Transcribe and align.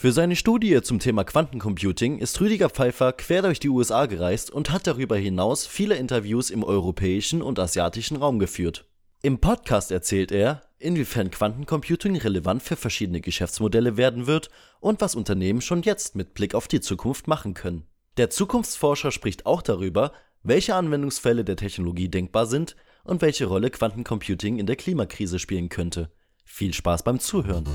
Für 0.00 0.12
seine 0.12 0.34
Studie 0.34 0.80
zum 0.80 0.98
Thema 0.98 1.24
Quantencomputing 1.24 2.20
ist 2.20 2.40
Rüdiger 2.40 2.70
Pfeiffer 2.70 3.12
quer 3.12 3.42
durch 3.42 3.60
die 3.60 3.68
USA 3.68 4.06
gereist 4.06 4.50
und 4.50 4.70
hat 4.70 4.86
darüber 4.86 5.18
hinaus 5.18 5.66
viele 5.66 5.94
Interviews 5.96 6.48
im 6.48 6.64
europäischen 6.64 7.42
und 7.42 7.58
asiatischen 7.58 8.16
Raum 8.16 8.38
geführt. 8.38 8.86
Im 9.20 9.40
Podcast 9.40 9.90
erzählt 9.90 10.32
er, 10.32 10.62
inwiefern 10.78 11.30
Quantencomputing 11.30 12.16
relevant 12.16 12.62
für 12.62 12.76
verschiedene 12.76 13.20
Geschäftsmodelle 13.20 13.98
werden 13.98 14.26
wird 14.26 14.48
und 14.80 15.02
was 15.02 15.14
Unternehmen 15.14 15.60
schon 15.60 15.82
jetzt 15.82 16.16
mit 16.16 16.32
Blick 16.32 16.54
auf 16.54 16.66
die 16.66 16.80
Zukunft 16.80 17.28
machen 17.28 17.52
können. 17.52 17.84
Der 18.16 18.30
Zukunftsforscher 18.30 19.10
spricht 19.10 19.44
auch 19.44 19.60
darüber, 19.60 20.12
welche 20.42 20.76
Anwendungsfälle 20.76 21.44
der 21.44 21.56
Technologie 21.56 22.08
denkbar 22.08 22.46
sind 22.46 22.74
und 23.04 23.20
welche 23.20 23.44
Rolle 23.44 23.68
Quantencomputing 23.68 24.58
in 24.58 24.64
der 24.64 24.76
Klimakrise 24.76 25.38
spielen 25.38 25.68
könnte. 25.68 26.10
Viel 26.46 26.72
Spaß 26.72 27.02
beim 27.02 27.20
Zuhören. 27.20 27.66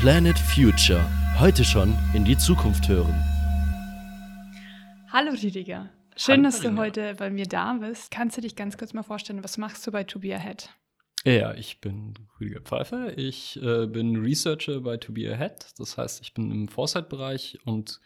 Planet 0.00 0.38
Future. 0.38 1.04
Heute 1.38 1.64
schon 1.64 1.96
in 2.14 2.24
die 2.24 2.36
Zukunft 2.36 2.88
hören. 2.88 3.14
Hallo 5.10 5.32
Rüdiger. 5.32 5.90
Schön, 6.16 6.34
Hallo, 6.34 6.42
dass 6.44 6.60
du 6.60 6.76
heute 6.76 7.14
bei 7.16 7.30
mir 7.30 7.46
da 7.46 7.74
bist. 7.74 8.10
Kannst 8.10 8.36
du 8.36 8.40
dich 8.40 8.56
ganz 8.56 8.78
kurz 8.78 8.92
mal 8.92 9.02
vorstellen, 9.02 9.44
was 9.44 9.58
machst 9.58 9.86
du 9.86 9.92
bei 9.92 10.04
To 10.04 10.20
Be 10.20 10.34
Ahead? 10.34 10.70
Ja, 11.24 11.54
ich 11.54 11.80
bin 11.80 12.14
Rüdiger 12.40 12.60
Pfeiffer. 12.60 13.16
Ich 13.18 13.60
äh, 13.62 13.86
bin 13.86 14.16
Researcher 14.16 14.80
bei 14.80 14.96
To 14.96 15.12
Be 15.12 15.32
Ahead. 15.32 15.66
Das 15.78 15.98
heißt, 15.98 16.20
ich 16.22 16.34
bin 16.34 16.50
im 16.50 16.68
Foresight-Bereich 16.68 17.58
und 17.64 18.00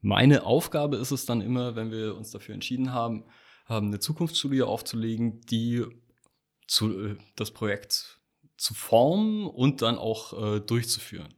meine 0.00 0.44
Aufgabe 0.44 0.96
ist 0.96 1.10
es 1.10 1.26
dann 1.26 1.40
immer, 1.40 1.76
wenn 1.76 1.90
wir 1.90 2.16
uns 2.16 2.30
dafür 2.30 2.54
entschieden 2.54 2.92
haben, 2.92 3.24
eine 3.76 4.00
Zukunftsstudie 4.00 4.62
aufzulegen, 4.62 5.40
die 5.42 5.84
zu, 6.66 7.06
äh, 7.06 7.16
das 7.36 7.50
Projekt 7.50 8.20
zu 8.56 8.74
formen 8.74 9.46
und 9.46 9.82
dann 9.82 9.98
auch 9.98 10.56
äh, 10.56 10.60
durchzuführen. 10.60 11.34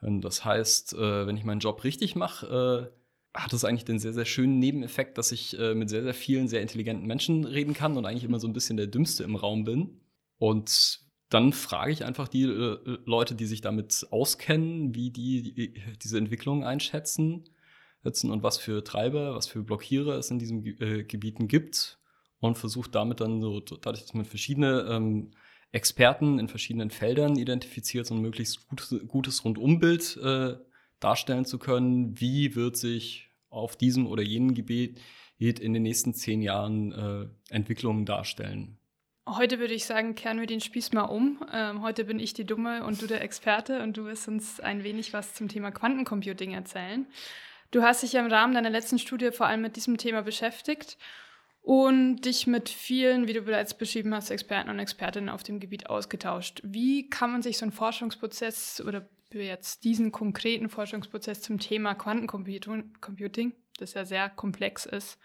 Und 0.00 0.20
das 0.20 0.44
heißt, 0.44 0.92
äh, 0.94 1.26
wenn 1.26 1.36
ich 1.36 1.44
meinen 1.44 1.60
Job 1.60 1.82
richtig 1.84 2.14
mache, 2.16 2.90
äh, 2.92 3.40
hat 3.40 3.52
es 3.52 3.64
eigentlich 3.64 3.84
den 3.84 3.98
sehr, 3.98 4.12
sehr 4.12 4.24
schönen 4.24 4.58
Nebeneffekt, 4.58 5.18
dass 5.18 5.32
ich 5.32 5.58
äh, 5.58 5.74
mit 5.74 5.90
sehr, 5.90 6.02
sehr 6.02 6.14
vielen 6.14 6.48
sehr 6.48 6.62
intelligenten 6.62 7.06
Menschen 7.06 7.44
reden 7.44 7.74
kann 7.74 7.96
und 7.96 8.06
eigentlich 8.06 8.24
immer 8.24 8.40
so 8.40 8.46
ein 8.46 8.52
bisschen 8.52 8.76
der 8.76 8.86
Dümmste 8.86 9.24
im 9.24 9.36
Raum 9.36 9.64
bin. 9.64 10.00
Und 10.38 11.00
dann 11.28 11.52
frage 11.52 11.92
ich 11.92 12.04
einfach 12.04 12.28
die 12.28 12.44
äh, 12.44 12.98
Leute, 13.04 13.34
die 13.34 13.46
sich 13.46 13.60
damit 13.60 14.06
auskennen, 14.10 14.94
wie 14.94 15.10
die, 15.10 15.42
die 15.42 15.82
diese 16.02 16.18
Entwicklung 16.18 16.64
einschätzen 16.64 17.44
setzen 18.06 18.30
und 18.30 18.42
was 18.42 18.58
für 18.58 18.84
Treiber, 18.84 19.34
was 19.34 19.48
für 19.48 19.62
Blockierer 19.62 20.16
es 20.16 20.30
in 20.30 20.38
diesen 20.38 20.64
äh, 20.80 21.02
Gebieten 21.02 21.48
gibt 21.48 21.98
und 22.38 22.56
versucht 22.56 22.94
damit 22.94 23.20
dann 23.20 23.40
so, 23.40 23.60
dadurch, 23.60 24.02
dass 24.02 24.14
man 24.14 24.24
verschiedene 24.24 24.86
ähm, 24.88 25.32
Experten 25.72 26.38
in 26.38 26.48
verschiedenen 26.48 26.90
Feldern 26.90 27.36
identifiziert, 27.36 28.06
so 28.06 28.14
ein 28.14 28.22
möglichst 28.22 28.68
gutes, 28.68 28.94
gutes 29.08 29.44
Rundumbild 29.44 30.16
äh, 30.22 30.54
darstellen 31.00 31.44
zu 31.44 31.58
können, 31.58 32.18
wie 32.20 32.54
wird 32.54 32.76
sich 32.76 33.30
auf 33.50 33.76
diesem 33.76 34.06
oder 34.06 34.22
jenem 34.22 34.54
Gebiet 34.54 35.00
in 35.38 35.74
den 35.74 35.82
nächsten 35.82 36.14
zehn 36.14 36.40
Jahren 36.40 36.92
äh, 36.92 37.54
Entwicklungen 37.54 38.06
darstellen. 38.06 38.78
Heute 39.28 39.58
würde 39.58 39.74
ich 39.74 39.84
sagen, 39.84 40.14
kehren 40.14 40.38
wir 40.38 40.46
den 40.46 40.60
Spieß 40.60 40.92
mal 40.92 41.02
um. 41.02 41.44
Ähm, 41.52 41.82
heute 41.82 42.04
bin 42.04 42.20
ich 42.20 42.32
die 42.32 42.46
Dumme 42.46 42.84
und 42.84 43.02
du 43.02 43.06
der 43.08 43.22
Experte 43.22 43.82
und 43.82 43.96
du 43.96 44.04
wirst 44.04 44.28
uns 44.28 44.60
ein 44.60 44.84
wenig 44.84 45.12
was 45.12 45.34
zum 45.34 45.48
Thema 45.48 45.72
Quantencomputing 45.72 46.52
erzählen. 46.52 47.06
Du 47.70 47.82
hast 47.82 48.02
dich 48.02 48.12
ja 48.12 48.20
im 48.20 48.30
Rahmen 48.30 48.54
deiner 48.54 48.70
letzten 48.70 48.98
Studie 48.98 49.30
vor 49.32 49.46
allem 49.46 49.62
mit 49.62 49.76
diesem 49.76 49.98
Thema 49.98 50.22
beschäftigt 50.22 50.98
und 51.62 52.20
dich 52.20 52.46
mit 52.46 52.68
vielen, 52.68 53.26
wie 53.26 53.32
du 53.32 53.42
bereits 53.42 53.76
beschrieben 53.76 54.14
hast, 54.14 54.30
Experten 54.30 54.70
und 54.70 54.78
Expertinnen 54.78 55.28
auf 55.28 55.42
dem 55.42 55.58
Gebiet 55.58 55.90
ausgetauscht. 55.90 56.60
Wie 56.62 57.10
kann 57.10 57.32
man 57.32 57.42
sich 57.42 57.58
so 57.58 57.64
einen 57.64 57.72
Forschungsprozess 57.72 58.80
oder 58.86 59.08
jetzt 59.32 59.84
diesen 59.84 60.12
konkreten 60.12 60.68
Forschungsprozess 60.68 61.42
zum 61.42 61.58
Thema 61.58 61.94
Quantencomputing, 61.94 63.52
das 63.78 63.94
ja 63.94 64.04
sehr 64.04 64.30
komplex 64.30 64.86
ist, 64.86 65.18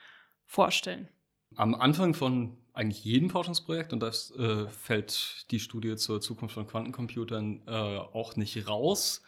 vorstellen? 0.46 1.08
Am 1.56 1.76
Anfang 1.76 2.14
von 2.14 2.58
eigentlich 2.74 3.04
jedem 3.04 3.30
Forschungsprojekt, 3.30 3.94
und 3.94 4.00
das 4.00 4.32
äh, 4.32 4.68
fällt 4.68 5.52
die 5.52 5.60
Studie 5.60 5.96
zur 5.98 6.22
Zukunft 6.22 6.56
von 6.56 6.66
Quantencomputern 6.66 7.62
äh, 7.68 7.72
auch 7.72 8.36
nicht 8.36 8.68
raus, 8.68 9.22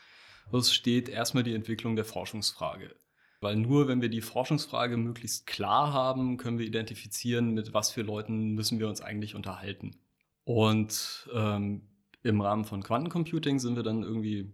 es 0.52 0.74
steht 0.74 1.10
erstmal 1.10 1.44
die 1.44 1.54
Entwicklung 1.54 1.96
der 1.96 2.06
Forschungsfrage. 2.06 2.96
Weil 3.44 3.58
nur 3.58 3.88
wenn 3.88 4.02
wir 4.02 4.10
die 4.10 4.22
Forschungsfrage 4.22 4.98
möglichst 4.98 5.46
klar 5.46 5.94
haben, 5.94 6.38
können 6.38 6.58
wir 6.58 6.66
identifizieren, 6.66 7.54
mit 7.54 7.74
was 7.74 7.92
für 7.92 8.02
Leuten 8.02 8.54
müssen 8.54 8.80
wir 8.80 8.88
uns 8.88 9.02
eigentlich 9.02 9.36
unterhalten. 9.36 9.98
Und 10.46 11.30
ähm, 11.34 11.82
im 12.24 12.42
Rahmen 12.42 12.66
von 12.66 12.82
Quantencomputing 12.82 13.60
sind 13.60 13.76
wir 13.76 13.84
dann 13.84 14.04
irgendwie 14.04 14.52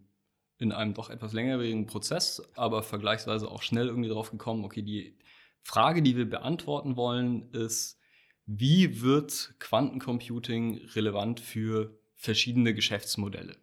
in 0.57 0.71
einem 0.71 0.93
doch 0.93 1.09
etwas 1.09 1.33
längerwierigen 1.33 1.85
Prozess, 1.85 2.41
aber 2.55 2.83
vergleichsweise 2.83 3.49
auch 3.49 3.61
schnell 3.61 3.87
irgendwie 3.87 4.09
drauf 4.09 4.31
gekommen, 4.31 4.65
okay, 4.65 4.81
die 4.81 5.17
Frage, 5.61 6.01
die 6.01 6.17
wir 6.17 6.29
beantworten 6.29 6.95
wollen, 6.97 7.49
ist, 7.51 7.99
wie 8.45 9.01
wird 9.01 9.53
Quantencomputing 9.59 10.81
relevant 10.95 11.39
für 11.39 11.97
verschiedene 12.15 12.73
Geschäftsmodelle? 12.73 13.55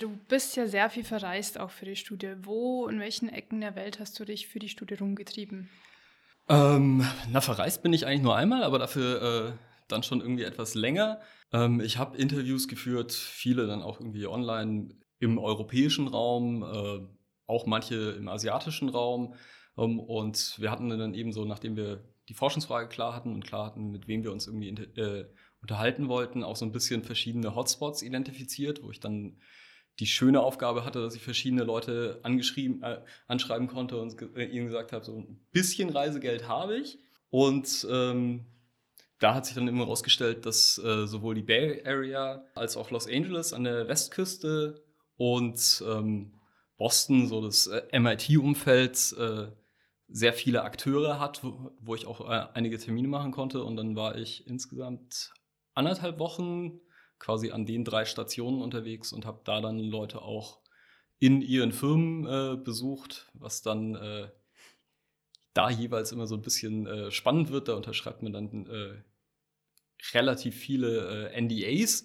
Du 0.00 0.16
bist 0.28 0.56
ja 0.56 0.66
sehr 0.66 0.90
viel 0.90 1.04
verreist 1.04 1.58
auch 1.58 1.70
für 1.70 1.84
die 1.84 1.94
Studie. 1.94 2.34
Wo, 2.42 2.88
in 2.88 2.98
welchen 2.98 3.28
Ecken 3.28 3.60
der 3.60 3.76
Welt 3.76 4.00
hast 4.00 4.18
du 4.18 4.24
dich 4.24 4.48
für 4.48 4.58
die 4.58 4.68
Studie 4.68 4.94
rumgetrieben? 4.94 5.68
Ähm, 6.48 7.06
na, 7.30 7.40
verreist 7.40 7.82
bin 7.82 7.92
ich 7.92 8.04
eigentlich 8.04 8.22
nur 8.22 8.36
einmal, 8.36 8.64
aber 8.64 8.78
dafür 8.78 9.22
äh, 9.22 9.52
dann 9.88 10.02
schon 10.02 10.20
irgendwie 10.20 10.42
etwas 10.42 10.74
länger. 10.74 11.20
Ähm, 11.52 11.80
ich 11.80 11.96
habe 11.96 12.18
Interviews 12.18 12.66
geführt, 12.66 13.12
viele 13.12 13.66
dann 13.66 13.82
auch 13.82 14.00
irgendwie 14.00 14.26
online 14.26 14.88
im 15.20 15.38
europäischen 15.38 16.08
Raum, 16.08 16.62
äh, 16.64 17.00
auch 17.46 17.66
manche 17.66 18.10
im 18.12 18.28
asiatischen 18.28 18.88
Raum. 18.88 19.34
Ähm, 19.78 20.00
und 20.00 20.56
wir 20.58 20.72
hatten 20.72 20.88
dann 20.90 21.14
eben 21.14 21.32
so, 21.32 21.44
nachdem 21.44 21.76
wir 21.76 22.02
die 22.28 22.34
Forschungsfrage 22.34 22.88
klar 22.88 23.14
hatten 23.14 23.32
und 23.32 23.44
klar 23.44 23.66
hatten, 23.66 23.92
mit 23.92 24.08
wem 24.08 24.24
wir 24.24 24.32
uns 24.32 24.48
irgendwie 24.48 24.70
äh, 24.70 25.26
unterhalten 25.62 26.08
wollten, 26.08 26.42
auch 26.42 26.56
so 26.56 26.64
ein 26.64 26.72
bisschen 26.72 27.04
verschiedene 27.04 27.54
Hotspots 27.54 28.02
identifiziert, 28.02 28.82
wo 28.82 28.90
ich 28.90 28.98
dann 28.98 29.38
die 30.00 30.06
schöne 30.06 30.40
Aufgabe 30.40 30.84
hatte, 30.84 31.00
dass 31.00 31.14
ich 31.14 31.22
verschiedene 31.22 31.64
Leute 31.64 32.20
angeschrieben, 32.22 32.82
äh, 32.82 33.00
anschreiben 33.26 33.68
konnte 33.68 34.00
und 34.00 34.20
äh, 34.36 34.44
ihnen 34.44 34.66
gesagt 34.66 34.92
habe, 34.92 35.04
so 35.04 35.16
ein 35.16 35.40
bisschen 35.52 35.90
Reisegeld 35.90 36.48
habe 36.48 36.76
ich. 36.76 36.98
Und 37.30 37.86
ähm, 37.90 38.46
da 39.18 39.34
hat 39.34 39.46
sich 39.46 39.54
dann 39.54 39.68
immer 39.68 39.84
herausgestellt, 39.84 40.46
dass 40.46 40.78
äh, 40.78 41.06
sowohl 41.06 41.34
die 41.34 41.42
Bay 41.42 41.82
Area 41.84 42.44
als 42.54 42.76
auch 42.76 42.90
Los 42.90 43.06
Angeles 43.06 43.52
an 43.52 43.64
der 43.64 43.88
Westküste 43.88 44.84
und 45.16 45.82
ähm, 45.86 46.34
Boston, 46.76 47.28
so 47.28 47.40
das 47.40 47.68
äh, 47.68 47.98
MIT-Umfeld, 47.98 49.14
äh, 49.18 49.46
sehr 50.08 50.32
viele 50.32 50.62
Akteure 50.62 51.18
hat, 51.18 51.42
wo, 51.42 51.72
wo 51.80 51.94
ich 51.94 52.06
auch 52.06 52.20
einige 52.20 52.78
Termine 52.78 53.08
machen 53.08 53.32
konnte. 53.32 53.64
Und 53.64 53.76
dann 53.76 53.96
war 53.96 54.16
ich 54.16 54.46
insgesamt 54.46 55.32
anderthalb 55.72 56.18
Wochen 56.18 56.80
quasi 57.24 57.52
an 57.52 57.64
den 57.64 57.84
drei 57.84 58.04
Stationen 58.04 58.60
unterwegs 58.60 59.10
und 59.10 59.24
habe 59.24 59.40
da 59.44 59.62
dann 59.62 59.78
Leute 59.78 60.20
auch 60.20 60.60
in 61.18 61.40
ihren 61.40 61.72
Firmen 61.72 62.26
äh, 62.26 62.56
besucht, 62.56 63.30
was 63.32 63.62
dann 63.62 63.94
äh, 63.94 64.28
da 65.54 65.70
jeweils 65.70 66.12
immer 66.12 66.26
so 66.26 66.34
ein 66.34 66.42
bisschen 66.42 66.86
äh, 66.86 67.10
spannend 67.10 67.50
wird. 67.50 67.68
Da 67.68 67.76
unterschreibt 67.76 68.22
man 68.22 68.34
dann 68.34 68.66
äh, 68.66 69.02
relativ 70.12 70.54
viele 70.54 71.30
äh, 71.30 71.40
NDAs. 71.40 72.04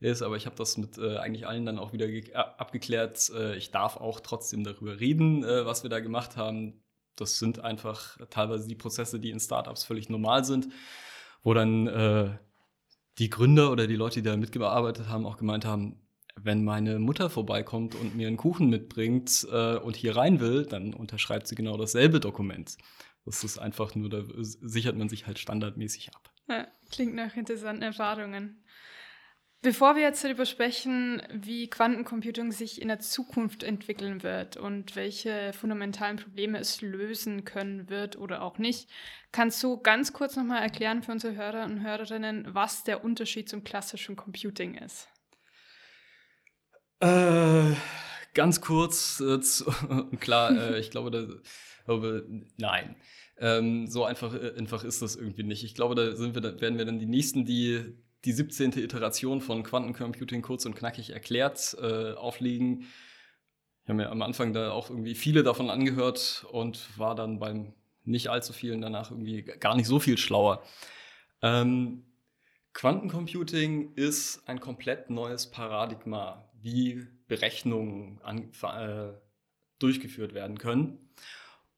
Ist, 0.00 0.22
aber 0.22 0.36
ich 0.36 0.46
habe 0.46 0.56
das 0.56 0.76
mit 0.78 0.96
äh, 0.96 1.16
eigentlich 1.16 1.46
allen 1.46 1.66
dann 1.66 1.78
auch 1.78 1.92
wieder 1.92 2.06
abgeklärt. 2.34 3.30
ich 3.56 3.70
darf 3.70 3.96
auch 3.96 4.20
trotzdem 4.20 4.62
darüber 4.62 5.00
reden, 5.00 5.42
was 5.42 5.84
wir 5.84 5.90
da 5.90 6.00
gemacht 6.00 6.36
haben. 6.36 6.84
Das 7.16 7.38
sind 7.38 7.60
einfach 7.60 8.18
teilweise 8.28 8.68
die 8.68 8.74
Prozesse, 8.74 9.18
die 9.18 9.30
in 9.30 9.40
Startups 9.40 9.84
völlig 9.84 10.10
normal 10.10 10.44
sind, 10.44 10.68
wo 11.42 11.54
dann 11.54 12.38
die 13.18 13.30
Gründer 13.30 13.72
oder 13.72 13.86
die 13.86 13.96
Leute, 13.96 14.22
die 14.22 14.28
da 14.28 14.36
mitgearbeitet 14.36 15.08
haben, 15.08 15.26
auch 15.26 15.36
gemeint 15.36 15.64
haben, 15.64 16.00
wenn 16.36 16.64
meine 16.64 16.98
Mutter 16.98 17.30
vorbeikommt 17.30 17.94
und 17.94 18.14
mir 18.14 18.28
einen 18.28 18.36
Kuchen 18.36 18.68
mitbringt 18.68 19.46
äh, 19.50 19.76
und 19.76 19.96
hier 19.96 20.16
rein 20.16 20.40
will, 20.40 20.66
dann 20.66 20.92
unterschreibt 20.92 21.46
sie 21.46 21.54
genau 21.54 21.76
dasselbe 21.76 22.20
Dokument. 22.20 22.76
Das 23.24 23.42
ist 23.42 23.58
einfach 23.58 23.94
nur, 23.94 24.10
da 24.10 24.22
sichert 24.42 24.96
man 24.96 25.08
sich 25.08 25.26
halt 25.26 25.38
standardmäßig 25.38 26.14
ab. 26.14 26.30
Ja, 26.48 26.68
klingt 26.90 27.14
nach 27.14 27.34
interessanten 27.36 27.82
Erfahrungen. 27.82 28.62
Bevor 29.62 29.96
wir 29.96 30.02
jetzt 30.02 30.22
darüber 30.22 30.46
sprechen, 30.46 31.22
wie 31.32 31.68
Quantencomputing 31.68 32.52
sich 32.52 32.80
in 32.80 32.88
der 32.88 33.00
Zukunft 33.00 33.62
entwickeln 33.62 34.22
wird 34.22 34.56
und 34.56 34.94
welche 34.94 35.52
fundamentalen 35.52 36.18
Probleme 36.18 36.58
es 36.58 36.82
lösen 36.82 37.44
können 37.44 37.88
wird 37.88 38.16
oder 38.16 38.42
auch 38.42 38.58
nicht, 38.58 38.88
kannst 39.32 39.62
du 39.62 39.78
ganz 39.78 40.12
kurz 40.12 40.36
nochmal 40.36 40.62
erklären 40.62 41.02
für 41.02 41.12
unsere 41.12 41.34
Hörer 41.34 41.64
und 41.64 41.82
Hörerinnen, 41.82 42.54
was 42.54 42.84
der 42.84 43.02
Unterschied 43.02 43.48
zum 43.48 43.64
klassischen 43.64 44.14
Computing 44.14 44.74
ist? 44.74 45.08
Äh, 47.00 47.74
ganz 48.34 48.60
kurz, 48.60 49.20
äh, 49.20 49.40
klar, 50.20 50.52
äh, 50.56 50.78
ich 50.78 50.90
glaube, 50.90 51.10
das, 51.10 51.26
glaube, 51.86 52.26
nein. 52.56 52.96
Ähm, 53.38 53.86
so 53.86 54.04
einfach, 54.04 54.34
äh, 54.34 54.54
einfach 54.56 54.84
ist 54.84 55.02
das 55.02 55.16
irgendwie 55.16 55.42
nicht. 55.42 55.64
Ich 55.64 55.74
glaube, 55.74 55.94
da 55.94 56.14
sind 56.14 56.34
wir, 56.34 56.42
da 56.42 56.60
werden 56.60 56.78
wir 56.78 56.84
dann 56.84 56.98
die 56.98 57.06
nächsten, 57.06 57.44
die 57.44 57.96
die 58.26 58.32
17. 58.32 58.72
Iteration 58.72 59.40
von 59.40 59.62
Quantencomputing 59.62 60.42
kurz 60.42 60.66
und 60.66 60.74
knackig 60.74 61.10
erklärt 61.10 61.76
äh, 61.80 62.12
auflegen. 62.12 62.80
Ich 62.80 63.88
habe 63.88 63.94
mir 63.94 64.10
am 64.10 64.20
Anfang 64.20 64.52
da 64.52 64.72
auch 64.72 64.90
irgendwie 64.90 65.14
viele 65.14 65.44
davon 65.44 65.70
angehört 65.70 66.44
und 66.50 66.98
war 66.98 67.14
dann 67.14 67.38
beim 67.38 67.72
nicht 68.02 68.28
allzu 68.28 68.52
vielen 68.52 68.80
danach 68.80 69.10
irgendwie 69.12 69.42
gar 69.42 69.76
nicht 69.76 69.86
so 69.86 70.00
viel 70.00 70.18
schlauer. 70.18 70.62
Ähm, 71.40 72.04
Quantencomputing 72.72 73.94
ist 73.94 74.46
ein 74.48 74.60
komplett 74.60 75.08
neues 75.08 75.50
Paradigma, 75.50 76.50
wie 76.60 77.06
Berechnungen 77.28 78.20
an, 78.22 78.50
äh, 78.62 79.12
durchgeführt 79.78 80.34
werden 80.34 80.58
können. 80.58 81.10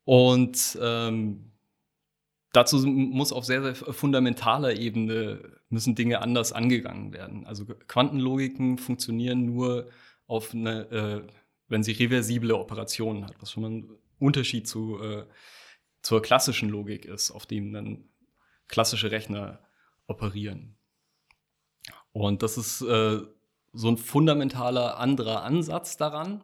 Und 0.04 0.78
ähm, 0.80 1.52
dazu 2.52 2.78
muss 2.86 3.32
auf 3.32 3.44
sehr, 3.44 3.62
sehr 3.62 3.74
fundamentaler 3.74 4.76
Ebene 4.76 5.58
müssen 5.68 5.94
Dinge 5.94 6.20
anders 6.20 6.52
angegangen 6.52 7.12
werden. 7.12 7.46
Also 7.46 7.64
Quantenlogiken 7.66 8.78
funktionieren 8.78 9.44
nur 9.44 9.88
auf 10.26 10.54
eine, 10.54 10.90
äh, 10.90 11.26
wenn 11.68 11.82
sie 11.82 11.92
reversible 11.92 12.54
Operationen 12.54 13.24
hat, 13.24 13.34
was 13.40 13.52
schon 13.52 13.62
mal 13.62 13.70
ein 13.70 13.90
Unterschied 14.18 14.66
zu, 14.66 15.00
äh, 15.02 15.26
zur 16.02 16.22
klassischen 16.22 16.68
Logik 16.70 17.04
ist, 17.04 17.30
auf 17.30 17.46
dem 17.46 17.72
dann 17.72 18.04
klassische 18.66 19.10
Rechner 19.10 19.60
operieren. 20.06 20.76
Und 22.12 22.42
das 22.42 22.56
ist 22.58 22.82
äh, 22.82 23.20
so 23.72 23.88
ein 23.88 23.96
fundamentaler 23.96 24.98
anderer 24.98 25.42
Ansatz 25.44 25.96
daran, 25.96 26.42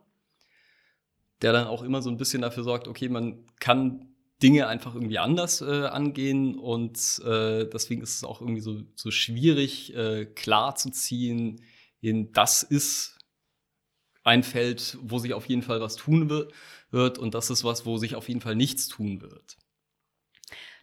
der 1.42 1.52
dann 1.52 1.66
auch 1.66 1.82
immer 1.82 2.02
so 2.02 2.10
ein 2.10 2.16
bisschen 2.16 2.42
dafür 2.42 2.62
sorgt, 2.62 2.88
okay, 2.88 3.08
man 3.08 3.44
kann 3.58 4.13
Dinge 4.44 4.68
einfach 4.68 4.94
irgendwie 4.94 5.18
anders 5.18 5.62
äh, 5.62 5.86
angehen 5.86 6.58
und 6.58 6.98
äh, 7.24 7.64
deswegen 7.64 8.02
ist 8.02 8.16
es 8.16 8.24
auch 8.24 8.42
irgendwie 8.42 8.60
so, 8.60 8.82
so 8.94 9.10
schwierig 9.10 9.96
äh, 9.96 10.26
klar 10.26 10.76
zu 10.76 10.90
ziehen, 10.90 11.64
in 12.02 12.30
das 12.32 12.62
ist 12.62 13.18
ein 14.22 14.42
Feld, 14.42 14.98
wo 15.00 15.18
sich 15.18 15.32
auf 15.32 15.46
jeden 15.46 15.62
Fall 15.62 15.80
was 15.80 15.96
tun 15.96 16.28
wird 16.90 17.18
und 17.18 17.32
das 17.32 17.48
ist 17.48 17.64
was, 17.64 17.86
wo 17.86 17.96
sich 17.96 18.16
auf 18.16 18.28
jeden 18.28 18.42
Fall 18.42 18.54
nichts 18.54 18.86
tun 18.88 19.22
wird. 19.22 19.56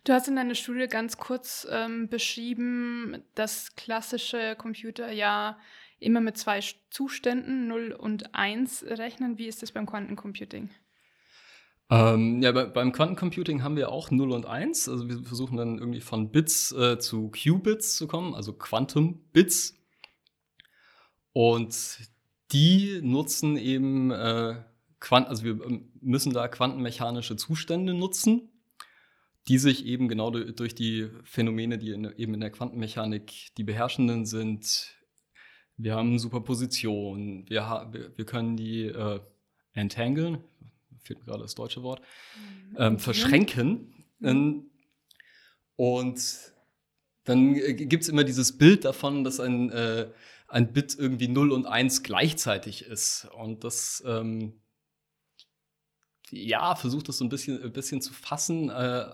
Du 0.06 0.14
hast 0.14 0.28
in 0.28 0.36
deiner 0.36 0.56
Studie 0.56 0.88
ganz 0.88 1.18
kurz 1.18 1.68
ähm, 1.70 2.10
beschrieben, 2.10 3.24
dass 3.36 3.76
klassische 3.76 4.56
Computer 4.58 5.12
ja 5.12 5.60
immer 6.00 6.20
mit 6.20 6.36
zwei 6.36 6.62
Zuständen, 6.90 7.68
0 7.68 7.92
und 7.92 8.34
1, 8.34 8.86
rechnen. 8.88 9.38
Wie 9.38 9.46
ist 9.46 9.62
das 9.62 9.72
beim 9.72 9.86
Quantencomputing? 9.86 10.72
Ähm, 11.92 12.42
ja, 12.42 12.54
bei, 12.54 12.66
beim 12.66 12.94
Quantencomputing 12.94 13.64
haben 13.64 13.76
wir 13.76 13.92
auch 13.92 14.12
0 14.12 14.32
und 14.32 14.46
1. 14.46 14.88
Also 14.88 15.10
wir 15.10 15.24
versuchen 15.24 15.58
dann 15.58 15.78
irgendwie 15.78 16.00
von 16.00 16.32
Bits 16.32 16.72
äh, 16.72 16.98
zu 17.00 17.30
Qubits 17.30 17.98
zu 17.98 18.08
kommen, 18.08 18.34
also 18.34 18.54
Quantum-Bits. 18.54 19.78
Und 21.34 22.00
die 22.54 23.02
nutzen 23.04 23.58
eben, 23.58 24.10
äh, 24.12 24.64
Quant 25.02 25.28
also 25.28 25.44
wir 25.44 25.62
ähm, 25.66 25.92
müssen 26.00 26.32
da 26.32 26.48
quantenmechanische 26.48 27.36
Zustände 27.36 27.94
nutzen, 27.94 28.50
die 29.50 29.58
sich 29.58 29.86
eben 29.86 30.08
genau 30.08 30.30
durch 30.30 30.76
die 30.76 31.10
Phänomene, 31.24 31.78
die 31.78 31.92
in, 31.92 32.06
eben 32.16 32.36
in 32.36 32.40
der 32.40 32.52
Quantenmechanik 32.52 33.54
die 33.58 33.64
beherrschenden 33.64 34.26
sind, 34.26 34.96
wir 35.78 35.96
haben 35.96 36.20
Superposition, 36.20 37.50
wir, 37.50 37.90
wir, 37.92 38.16
wir 38.16 38.26
können 38.26 38.56
die 38.56 38.86
äh, 38.86 39.20
entanglen, 39.74 40.44
fehlt 41.04 41.20
mir 41.20 41.26
gerade 41.26 41.44
das 41.44 41.56
deutsche 41.56 41.84
Wort, 41.84 42.02
mhm. 42.02 42.76
ähm, 42.78 43.00
verschränken. 43.00 44.06
Mhm. 44.20 44.72
Und 45.76 46.54
dann 47.24 47.56
äh, 47.56 47.74
gibt 47.74 48.04
es 48.04 48.10
immer 48.10 48.24
dieses 48.24 48.58
Bild 48.58 48.86
davon, 48.86 49.24
dass 49.24 49.40
ein, 49.40 49.70
äh, 49.72 50.10
ein 50.48 50.74
Bit 50.74 50.96
irgendwie 50.98 51.28
0 51.28 51.52
und 51.52 51.66
1 51.66 52.04
gleichzeitig 52.04 52.86
ist. 52.86 53.28
Und 53.38 53.64
das, 53.64 54.04
ähm, 54.06 54.62
ja, 56.30 56.76
versucht 56.76 57.10
das 57.10 57.18
so 57.18 57.26
ein 57.26 57.30
bisschen, 57.30 57.62
ein 57.62 57.74
bisschen 57.74 58.02
zu 58.02 58.14
fassen, 58.14 58.70
äh, 58.70 59.14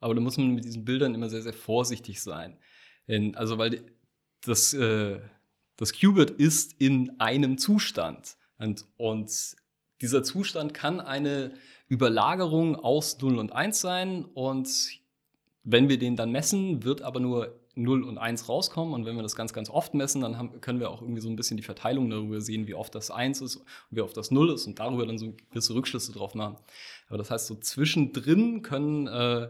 aber 0.00 0.14
da 0.14 0.20
muss 0.20 0.36
man 0.36 0.54
mit 0.54 0.64
diesen 0.64 0.84
Bildern 0.84 1.14
immer 1.14 1.28
sehr, 1.28 1.42
sehr 1.42 1.54
vorsichtig 1.54 2.20
sein. 2.20 2.58
Denn, 3.08 3.34
also, 3.34 3.58
weil 3.58 3.84
das, 4.42 4.74
äh, 4.74 5.20
das 5.76 5.92
Qubit 5.92 6.30
ist 6.30 6.74
in 6.78 7.18
einem 7.20 7.58
Zustand. 7.58 8.36
Und, 8.58 8.86
und 8.96 9.56
dieser 10.00 10.22
Zustand 10.22 10.74
kann 10.74 11.00
eine 11.00 11.52
Überlagerung 11.88 12.76
aus 12.76 13.20
0 13.20 13.38
und 13.38 13.52
1 13.52 13.80
sein. 13.80 14.24
Und 14.24 15.00
wenn 15.64 15.88
wir 15.88 15.98
den 15.98 16.16
dann 16.16 16.32
messen, 16.32 16.84
wird 16.84 17.02
aber 17.02 17.20
nur 17.20 17.58
0 17.76 18.02
und 18.04 18.18
1 18.18 18.48
rauskommen. 18.48 18.94
Und 18.94 19.04
wenn 19.04 19.16
wir 19.16 19.22
das 19.22 19.36
ganz, 19.36 19.52
ganz 19.52 19.70
oft 19.70 19.94
messen, 19.94 20.22
dann 20.22 20.38
haben, 20.38 20.60
können 20.60 20.80
wir 20.80 20.90
auch 20.90 21.02
irgendwie 21.02 21.20
so 21.20 21.28
ein 21.28 21.36
bisschen 21.36 21.56
die 21.56 21.62
Verteilung 21.62 22.10
darüber 22.10 22.40
sehen, 22.40 22.66
wie 22.66 22.74
oft 22.74 22.94
das 22.94 23.10
1 23.10 23.40
ist 23.42 23.56
und 23.56 23.66
wie 23.90 24.00
oft 24.00 24.16
das 24.16 24.30
0 24.30 24.50
ist 24.50 24.66
und 24.66 24.78
darüber 24.78 25.06
dann 25.06 25.18
so 25.18 25.34
gewisse 25.50 25.74
Rückschlüsse 25.74 26.12
drauf 26.12 26.34
machen. 26.34 26.56
Aber 27.08 27.18
das 27.18 27.30
heißt, 27.30 27.46
so 27.46 27.54
zwischendrin 27.54 28.62
können 28.62 29.06
äh, 29.06 29.48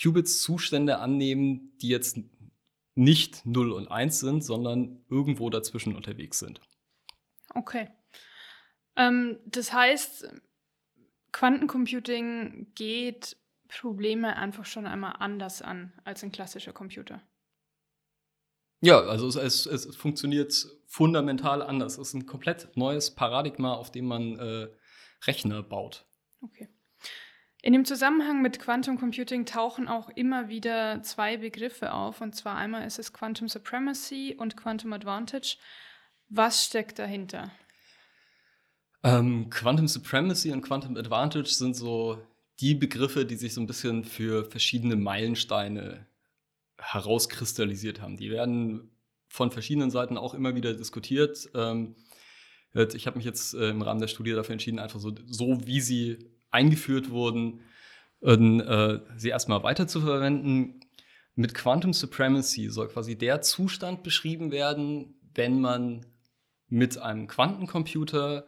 Qubits 0.00 0.40
Zustände 0.42 0.98
annehmen, 0.98 1.72
die 1.80 1.88
jetzt 1.88 2.18
nicht 2.94 3.46
0 3.46 3.72
und 3.72 3.88
1 3.88 4.20
sind, 4.20 4.44
sondern 4.44 5.04
irgendwo 5.08 5.50
dazwischen 5.50 5.96
unterwegs 5.96 6.38
sind. 6.38 6.60
Okay. 7.54 7.88
Ähm, 8.96 9.38
das 9.46 9.72
heißt, 9.72 10.28
Quantencomputing 11.32 12.72
geht 12.74 13.36
Probleme 13.68 14.36
einfach 14.36 14.66
schon 14.66 14.86
einmal 14.86 15.14
anders 15.18 15.62
an 15.62 15.92
als 16.04 16.22
ein 16.22 16.32
klassischer 16.32 16.72
Computer. 16.72 17.22
Ja, 18.80 19.00
also 19.00 19.28
es, 19.28 19.36
es, 19.36 19.66
es 19.66 19.96
funktioniert 19.96 20.52
fundamental 20.86 21.62
anders. 21.62 21.98
Es 21.98 22.08
ist 22.08 22.14
ein 22.14 22.26
komplett 22.26 22.76
neues 22.76 23.14
Paradigma, 23.14 23.74
auf 23.74 23.92
dem 23.92 24.06
man 24.06 24.38
äh, 24.38 24.68
Rechner 25.24 25.62
baut. 25.62 26.04
Okay. 26.40 26.68
In 27.62 27.72
dem 27.72 27.84
Zusammenhang 27.84 28.42
mit 28.42 28.58
Quantum 28.58 28.98
Computing 28.98 29.46
tauchen 29.46 29.86
auch 29.86 30.10
immer 30.10 30.48
wieder 30.48 31.00
zwei 31.04 31.36
Begriffe 31.36 31.92
auf. 31.92 32.20
Und 32.20 32.34
zwar 32.34 32.56
einmal 32.56 32.84
ist 32.84 32.98
es 32.98 33.12
Quantum 33.12 33.48
Supremacy 33.48 34.34
und 34.36 34.56
Quantum 34.56 34.92
Advantage. 34.92 35.58
Was 36.28 36.64
steckt 36.64 36.98
dahinter? 36.98 37.52
Ähm, 39.04 39.50
Quantum 39.50 39.88
Supremacy 39.88 40.52
und 40.52 40.62
Quantum 40.62 40.96
Advantage 40.96 41.48
sind 41.48 41.74
so 41.74 42.18
die 42.60 42.74
Begriffe, 42.74 43.24
die 43.24 43.36
sich 43.36 43.54
so 43.54 43.60
ein 43.60 43.66
bisschen 43.66 44.04
für 44.04 44.44
verschiedene 44.44 44.96
Meilensteine 44.96 46.06
herauskristallisiert 46.78 48.00
haben. 48.00 48.16
Die 48.16 48.30
werden 48.30 48.90
von 49.28 49.50
verschiedenen 49.50 49.90
Seiten 49.90 50.16
auch 50.16 50.34
immer 50.34 50.54
wieder 50.54 50.74
diskutiert. 50.74 51.48
Ähm, 51.54 51.96
ich 52.74 53.06
habe 53.06 53.16
mich 53.16 53.26
jetzt 53.26 53.54
äh, 53.54 53.70
im 53.70 53.82
Rahmen 53.82 54.00
der 54.00 54.08
Studie 54.08 54.32
dafür 54.32 54.52
entschieden, 54.52 54.78
einfach 54.78 55.00
so, 55.00 55.14
so 55.26 55.66
wie 55.66 55.80
sie 55.80 56.30
eingeführt 56.50 57.10
wurden, 57.10 57.60
äh, 58.20 58.98
sie 59.16 59.28
erstmal 59.28 59.62
weiter 59.62 59.88
zu 59.88 60.00
verwenden. 60.00 60.80
Mit 61.34 61.54
Quantum 61.54 61.92
Supremacy 61.92 62.68
soll 62.68 62.88
quasi 62.88 63.16
der 63.16 63.40
Zustand 63.40 64.02
beschrieben 64.02 64.52
werden, 64.52 65.14
wenn 65.34 65.60
man 65.60 66.06
mit 66.68 66.98
einem 66.98 67.26
Quantencomputer 67.26 68.46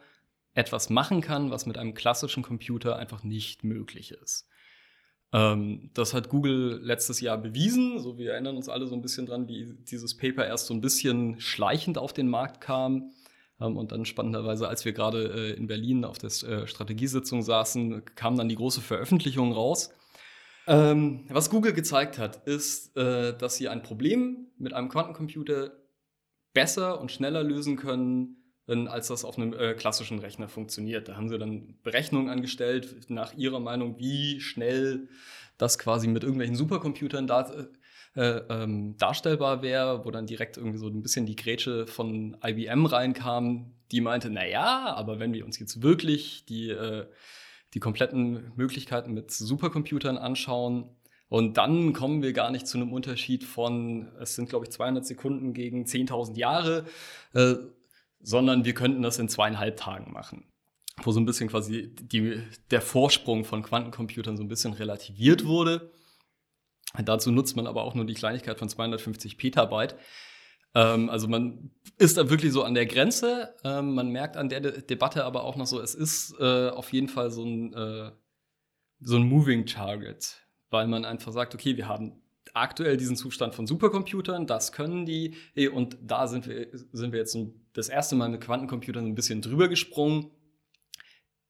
etwas 0.55 0.89
machen 0.91 1.21
kann, 1.21 1.51
was 1.51 1.67
mit 1.67 1.79
einem 1.79 1.95
klassischen 1.95 2.43
Computer 2.43 2.97
einfach 2.97 3.23
nicht 3.23 3.65
möglich 3.65 4.13
ist. 4.13 4.49
Ähm, 5.33 5.91
das 5.95 6.15
hat 6.15 6.29
Google 6.29 6.81
letztes 6.83 7.21
Jahr 7.21 7.37
bewiesen. 7.37 7.99
So, 7.99 8.17
wir 8.17 8.33
erinnern 8.33 8.57
uns 8.57 8.69
alle 8.69 8.87
so 8.87 8.95
ein 8.95 9.03
bisschen 9.03 9.27
dran, 9.27 9.49
wie 9.49 9.75
dieses 9.91 10.17
Paper 10.17 10.47
erst 10.47 10.67
so 10.67 10.75
ein 10.75 10.81
bisschen 10.81 11.41
schleichend 11.41 11.99
auf 11.99 12.13
den 12.13 12.29
Markt 12.29 12.61
kam. 12.61 13.11
Ähm, 13.61 13.77
und 13.77 13.91
dann 13.91 14.05
spannenderweise, 14.05 14.69
als 14.69 14.85
wir 14.85 14.93
gerade 14.93 15.25
äh, 15.25 15.57
in 15.57 15.67
Berlin 15.67 16.05
auf 16.05 16.19
der 16.19 16.31
äh, 16.31 16.67
Strategiesitzung 16.69 17.43
saßen, 17.43 18.05
kam 18.15 18.37
dann 18.37 18.49
die 18.49 18.55
große 18.55 18.81
Veröffentlichung 18.81 19.53
raus. 19.53 19.91
Ähm, 20.67 21.27
was 21.29 21.51
Google 21.51 21.73
gezeigt 21.73 22.17
hat, 22.19 22.47
ist, 22.47 22.97
äh, 22.97 23.37
dass 23.37 23.57
sie 23.57 23.69
ein 23.69 23.83
Problem 23.83 24.47
mit 24.57 24.73
einem 24.73 24.89
Quantencomputer 24.89 25.73
besser 26.55 27.01
und 27.01 27.11
schneller 27.11 27.43
lösen 27.43 27.77
können, 27.77 28.44
als 28.67 29.09
das 29.09 29.25
auf 29.25 29.37
einem 29.37 29.53
äh, 29.53 29.75
klassischen 29.75 30.19
Rechner 30.19 30.49
funktioniert. 30.49 31.09
Da 31.09 31.17
haben 31.17 31.29
sie 31.29 31.39
dann 31.39 31.75
Berechnungen 31.83 32.31
angestellt, 32.31 33.11
nach 33.11 33.35
ihrer 33.35 33.61
Meinung, 33.61 33.99
wie 33.99 34.41
schnell 34.41 35.09
das 35.59 35.79
quasi 35.79 36.09
mit 36.09 36.23
irgendwelchen 36.23 36.57
Supercomputern 36.57 37.27
da, 37.27 37.53
äh, 38.17 38.41
ähm, 38.49 38.97
darstellbar 38.97 39.63
wäre, 39.63 40.05
wo 40.05 40.11
dann 40.11 40.27
direkt 40.27 40.57
irgendwie 40.57 40.79
so 40.79 40.89
ein 40.89 41.03
bisschen 41.03 41.27
die 41.27 41.37
Grätsche 41.37 41.87
von 41.87 42.37
IBM 42.45 42.87
reinkam, 42.87 43.75
die 43.93 44.01
meinte, 44.01 44.31
naja, 44.31 44.95
aber 44.97 45.19
wenn 45.21 45.33
wir 45.33 45.45
uns 45.45 45.59
jetzt 45.59 45.83
wirklich 45.83 46.47
die, 46.47 46.71
äh, 46.71 47.07
die 47.75 47.81
kompletten 47.81 48.53
Möglichkeiten 48.57 49.13
mit 49.13 49.31
Supercomputern 49.31 50.17
anschauen, 50.17 50.91
und 51.31 51.57
dann 51.57 51.93
kommen 51.95 52.23
wir 52.23 52.33
gar 52.33 52.53
nicht 52.53 52.67
zu 52.69 52.79
einem 52.79 52.93
Unterschied 52.93 53.43
von, 53.43 54.13
es 54.21 54.37
sind 54.37 54.49
glaube 54.49 54.67
ich 54.67 54.71
200 54.71 55.05
Sekunden 55.05 55.53
gegen 55.53 55.85
10.000 55.85 56.37
Jahre, 56.37 56.85
äh, 57.33 57.55
sondern 58.25 58.65
wir 58.65 58.75
könnten 58.75 59.03
das 59.03 59.19
in 59.19 59.29
zweieinhalb 59.29 59.77
Tagen 59.77 60.13
machen. 60.13 60.51
Wo 61.03 61.13
so 61.13 61.21
ein 61.21 61.27
bisschen 61.27 61.49
quasi 61.49 61.95
die, 61.95 62.43
der 62.71 62.81
Vorsprung 62.81 63.45
von 63.45 63.63
Quantencomputern 63.63 64.37
so 64.37 64.43
ein 64.43 64.49
bisschen 64.49 64.73
relativiert 64.73 65.45
wurde. 65.45 65.91
Dazu 67.05 67.31
nutzt 67.31 67.57
man 67.57 67.67
aber 67.67 67.83
auch 67.83 67.95
nur 67.95 68.07
die 68.07 68.15
Kleinigkeit 68.15 68.59
von 68.59 68.69
250 68.69 69.37
Petabyte. 69.37 69.97
Ähm, 70.75 71.11
also 71.11 71.29
man 71.29 71.71
ist 71.99 72.17
da 72.17 72.31
wirklich 72.31 72.53
so 72.53 72.63
an 72.63 72.75
der 72.75 72.87
Grenze. 72.87 73.55
Ähm, 73.65 73.95
man 73.95 74.11
merkt 74.11 74.37
an 74.37 74.49
der 74.49 74.61
De 74.61 74.83
Debatte 74.83 75.25
aber 75.25 75.45
auch 75.45 75.57
noch 75.57 75.67
so, 75.67 75.81
es 75.81 75.95
ist 75.95 76.35
äh, 76.39 76.71
auf 76.71 76.93
jeden 76.93 77.09
Fall 77.09 77.31
so 77.31 77.45
ein, 77.45 77.75
äh, 77.75 78.13
so 79.01 79.17
ein 79.17 79.25
Moving 79.25 79.67
Target, 79.67 80.47
weil 80.71 80.87
man 80.87 81.05
einfach 81.05 81.33
sagt, 81.33 81.55
okay, 81.55 81.77
wir 81.77 81.89
haben 81.89 82.24
aktuell 82.55 82.97
diesen 82.97 83.17
Zustand 83.17 83.55
von 83.55 83.67
Supercomputern, 83.67 84.47
das 84.47 84.73
können 84.73 85.05
die, 85.05 85.37
und 85.73 85.99
da 86.01 86.27
sind 86.27 86.47
wir, 86.47 86.69
sind 86.93 87.13
wir 87.13 87.19
jetzt 87.19 87.37
das 87.73 87.89
erste 87.89 88.15
Mal 88.15 88.31
mit 88.31 88.41
Quantencomputern 88.41 89.05
ein 89.05 89.15
bisschen 89.15 89.43
drüber 89.43 89.69
gesprungen. 89.69 90.31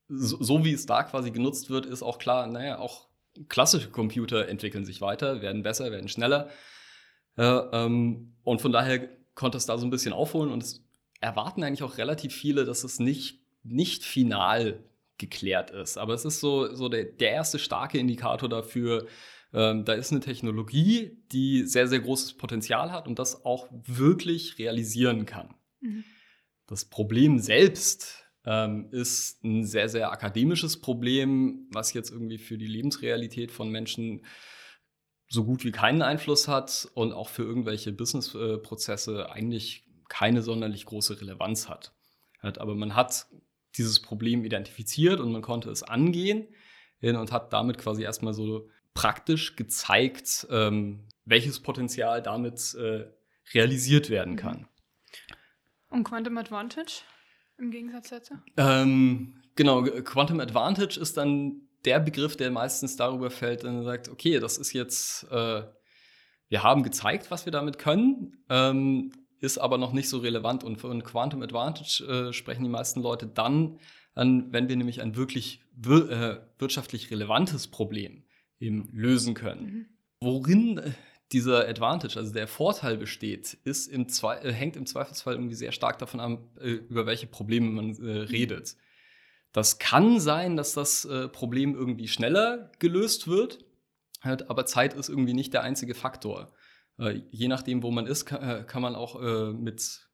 So, 0.08 0.42
so 0.42 0.64
wie 0.64 0.72
es 0.72 0.86
da 0.86 1.02
quasi 1.02 1.30
genutzt 1.30 1.70
wird, 1.70 1.86
ist 1.86 2.02
auch 2.02 2.18
klar, 2.18 2.46
naja, 2.46 2.78
auch 2.78 3.08
klassische 3.48 3.90
Computer 3.90 4.48
entwickeln 4.48 4.84
sich 4.84 5.00
weiter, 5.00 5.42
werden 5.42 5.62
besser, 5.62 5.90
werden 5.90 6.08
schneller. 6.08 6.48
Äh, 7.36 7.42
ähm, 7.44 8.34
und 8.42 8.60
von 8.60 8.72
daher 8.72 9.08
konnte 9.34 9.58
es 9.58 9.66
da 9.66 9.76
so 9.76 9.86
ein 9.86 9.90
bisschen 9.90 10.12
aufholen 10.12 10.52
und 10.52 10.62
es 10.62 10.84
erwarten 11.20 11.62
eigentlich 11.62 11.82
auch 11.82 11.98
relativ 11.98 12.34
viele, 12.34 12.64
dass 12.64 12.84
es 12.84 12.98
nicht, 12.98 13.40
nicht 13.62 14.04
final 14.04 14.82
geklärt 15.18 15.70
ist. 15.70 15.96
Aber 15.96 16.14
es 16.14 16.24
ist 16.24 16.40
so, 16.40 16.74
so 16.74 16.88
der, 16.88 17.04
der 17.04 17.32
erste 17.32 17.58
starke 17.58 17.98
Indikator 17.98 18.48
dafür, 18.48 19.06
ähm, 19.54 19.84
da 19.84 19.92
ist 19.92 20.10
eine 20.10 20.20
Technologie, 20.20 21.16
die 21.30 21.62
sehr, 21.62 21.86
sehr 21.86 22.00
großes 22.00 22.34
Potenzial 22.34 22.90
hat 22.90 23.06
und 23.06 23.18
das 23.20 23.44
auch 23.44 23.68
wirklich 23.70 24.58
realisieren 24.58 25.26
kann. 25.26 25.54
Mhm. 25.80 26.04
Das 26.66 26.84
Problem 26.84 27.38
selbst 27.38 28.24
ähm, 28.44 28.88
ist 28.90 29.44
ein 29.44 29.64
sehr, 29.64 29.88
sehr 29.88 30.10
akademisches 30.10 30.80
Problem, 30.80 31.68
was 31.70 31.92
jetzt 31.92 32.10
irgendwie 32.10 32.38
für 32.38 32.58
die 32.58 32.66
Lebensrealität 32.66 33.52
von 33.52 33.70
Menschen 33.70 34.26
so 35.28 35.44
gut 35.44 35.64
wie 35.64 35.72
keinen 35.72 36.02
Einfluss 36.02 36.48
hat 36.48 36.88
und 36.94 37.12
auch 37.12 37.28
für 37.28 37.44
irgendwelche 37.44 37.92
Businessprozesse 37.92 39.30
eigentlich 39.30 39.86
keine 40.08 40.42
sonderlich 40.42 40.84
große 40.84 41.20
Relevanz 41.20 41.68
hat. 41.68 41.94
Aber 42.40 42.74
man 42.74 42.94
hat 42.94 43.26
dieses 43.76 44.02
Problem 44.02 44.44
identifiziert 44.44 45.20
und 45.20 45.32
man 45.32 45.42
konnte 45.42 45.70
es 45.70 45.82
angehen 45.82 46.46
und 47.00 47.32
hat 47.32 47.52
damit 47.52 47.78
quasi 47.78 48.02
erstmal 48.02 48.34
so 48.34 48.68
praktisch 48.94 49.56
gezeigt, 49.56 50.46
ähm, 50.50 51.08
welches 51.24 51.60
Potenzial 51.60 52.22
damit 52.22 52.74
äh, 52.74 53.06
realisiert 53.52 54.08
werden 54.08 54.36
kann. 54.36 54.68
Und 55.90 56.04
Quantum 56.04 56.38
Advantage 56.38 57.02
im 57.58 57.70
Gegensatz 57.70 58.10
dazu? 58.10 58.34
Ähm, 58.56 59.42
genau, 59.54 59.82
Quantum 59.82 60.40
Advantage 60.40 60.98
ist 60.98 61.16
dann 61.16 61.62
der 61.84 62.00
Begriff, 62.00 62.36
der 62.36 62.50
meistens 62.50 62.96
darüber 62.96 63.30
fällt, 63.30 63.64
und 63.64 63.84
sagt, 63.84 64.08
okay, 64.08 64.40
das 64.40 64.56
ist 64.56 64.72
jetzt, 64.72 65.24
äh, 65.30 65.62
wir 66.48 66.62
haben 66.62 66.82
gezeigt, 66.82 67.30
was 67.30 67.44
wir 67.46 67.52
damit 67.52 67.78
können, 67.78 68.44
ähm, 68.48 69.12
ist 69.40 69.58
aber 69.58 69.76
noch 69.76 69.92
nicht 69.92 70.08
so 70.08 70.18
relevant. 70.18 70.64
Und 70.64 70.78
von 70.78 71.02
Quantum 71.04 71.42
Advantage 71.42 72.04
äh, 72.04 72.32
sprechen 72.32 72.64
die 72.64 72.70
meisten 72.70 73.02
Leute 73.02 73.26
dann, 73.26 73.78
an, 74.14 74.52
wenn 74.52 74.68
wir 74.68 74.76
nämlich 74.76 75.02
ein 75.02 75.16
wirklich 75.16 75.62
wir 75.76 76.10
äh, 76.10 76.40
wirtschaftlich 76.58 77.10
relevantes 77.10 77.68
Problem 77.68 78.23
eben 78.64 78.88
lösen 78.92 79.34
können. 79.34 79.64
Mhm. 79.64 79.86
Worin 80.20 80.78
äh, 80.78 80.92
dieser 81.32 81.68
Advantage, 81.68 82.18
also 82.18 82.32
der 82.32 82.48
Vorteil 82.48 82.96
besteht, 82.96 83.54
ist 83.64 83.86
im 83.86 84.08
Zwe 84.08 84.42
äh, 84.42 84.52
hängt 84.52 84.76
im 84.76 84.86
Zweifelsfall 84.86 85.34
irgendwie 85.34 85.54
sehr 85.54 85.72
stark 85.72 85.98
davon 85.98 86.20
ab, 86.20 86.40
äh, 86.60 86.70
über 86.70 87.06
welche 87.06 87.26
Probleme 87.26 87.68
man 87.70 87.90
äh, 87.90 88.00
mhm. 88.00 88.20
redet. 88.22 88.76
Das 89.52 89.78
kann 89.78 90.18
sein, 90.18 90.56
dass 90.56 90.74
das 90.74 91.04
äh, 91.04 91.28
Problem 91.28 91.74
irgendwie 91.74 92.08
schneller 92.08 92.72
gelöst 92.78 93.28
wird, 93.28 93.64
halt, 94.20 94.50
aber 94.50 94.66
Zeit 94.66 94.94
ist 94.94 95.08
irgendwie 95.08 95.34
nicht 95.34 95.52
der 95.52 95.62
einzige 95.62 95.94
Faktor. 95.94 96.52
Äh, 96.98 97.22
je 97.30 97.48
nachdem, 97.48 97.82
wo 97.82 97.90
man 97.90 98.06
ist, 98.06 98.24
kann, 98.24 98.66
kann 98.66 98.82
man 98.82 98.94
auch 98.94 99.20
mit 99.52 100.08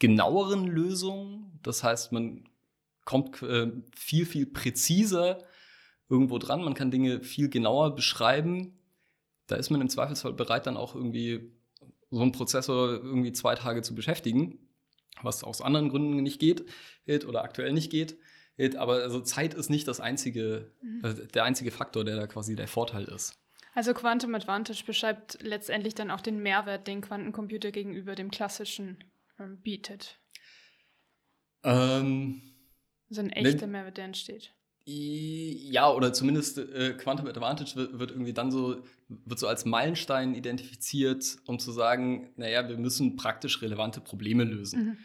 genaueren 0.00 0.66
Lösungen, 0.66 1.58
das 1.62 1.84
heißt, 1.84 2.10
man 2.10 2.48
kommt 3.04 3.36
viel, 3.94 4.26
viel 4.26 4.46
präziser 4.46 5.44
irgendwo 6.08 6.38
dran, 6.38 6.62
man 6.62 6.74
kann 6.74 6.90
Dinge 6.90 7.20
viel 7.22 7.48
genauer 7.48 7.94
beschreiben. 7.94 8.78
Da 9.46 9.56
ist 9.56 9.70
man 9.70 9.80
im 9.80 9.88
Zweifelsfall 9.88 10.32
bereit, 10.32 10.66
dann 10.66 10.76
auch 10.76 10.94
irgendwie 10.94 11.52
so 12.10 12.22
einen 12.22 12.32
Prozessor 12.32 12.90
irgendwie 12.90 13.32
zwei 13.32 13.54
Tage 13.54 13.82
zu 13.82 13.94
beschäftigen, 13.94 14.58
was 15.22 15.44
aus 15.44 15.60
anderen 15.60 15.88
Gründen 15.88 16.16
nicht 16.22 16.40
geht 16.40 16.64
oder 17.26 17.42
aktuell 17.42 17.72
nicht 17.72 17.90
geht. 17.90 18.18
Aber 18.76 19.02
also 19.02 19.20
Zeit 19.20 19.54
ist 19.54 19.68
nicht 19.68 19.88
das 19.88 20.00
einzige, 20.00 20.70
mhm. 20.80 21.04
äh, 21.04 21.26
der 21.26 21.44
einzige 21.44 21.70
Faktor, 21.70 22.04
der 22.04 22.16
da 22.16 22.26
quasi 22.26 22.54
der 22.54 22.68
Vorteil 22.68 23.04
ist. 23.04 23.36
Also 23.74 23.92
Quantum 23.92 24.34
Advantage 24.36 24.84
beschreibt 24.86 25.38
letztendlich 25.42 25.96
dann 25.96 26.12
auch 26.12 26.20
den 26.20 26.40
Mehrwert, 26.40 26.86
den 26.86 27.00
Quantencomputer 27.00 27.72
gegenüber 27.72 28.14
dem 28.14 28.30
klassischen 28.30 29.02
ähm, 29.40 29.60
bietet. 29.60 30.20
Ähm, 31.64 32.40
also 33.10 33.22
ein 33.22 33.30
echter 33.30 33.66
Mehrwert, 33.66 33.96
der 33.96 34.04
entsteht. 34.04 34.54
Ja, 34.86 35.90
oder 35.90 36.12
zumindest 36.12 36.58
äh, 36.58 36.94
Quantum 36.94 37.26
Advantage 37.26 37.74
wird, 37.74 37.98
wird, 37.98 38.10
irgendwie 38.10 38.34
dann 38.34 38.50
so, 38.50 38.82
wird 39.08 39.38
so 39.38 39.46
als 39.48 39.64
Meilenstein 39.64 40.34
identifiziert, 40.34 41.38
um 41.46 41.58
zu 41.58 41.72
sagen, 41.72 42.32
naja, 42.36 42.68
wir 42.68 42.76
müssen 42.76 43.16
praktisch 43.16 43.62
relevante 43.62 44.00
Probleme 44.02 44.44
lösen. 44.44 44.98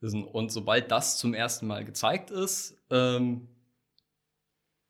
Mhm. 0.00 0.24
Und 0.24 0.52
sobald 0.52 0.90
das 0.90 1.18
zum 1.18 1.34
ersten 1.34 1.66
Mal 1.66 1.84
gezeigt 1.84 2.30
ist, 2.30 2.76
ähm, 2.90 3.48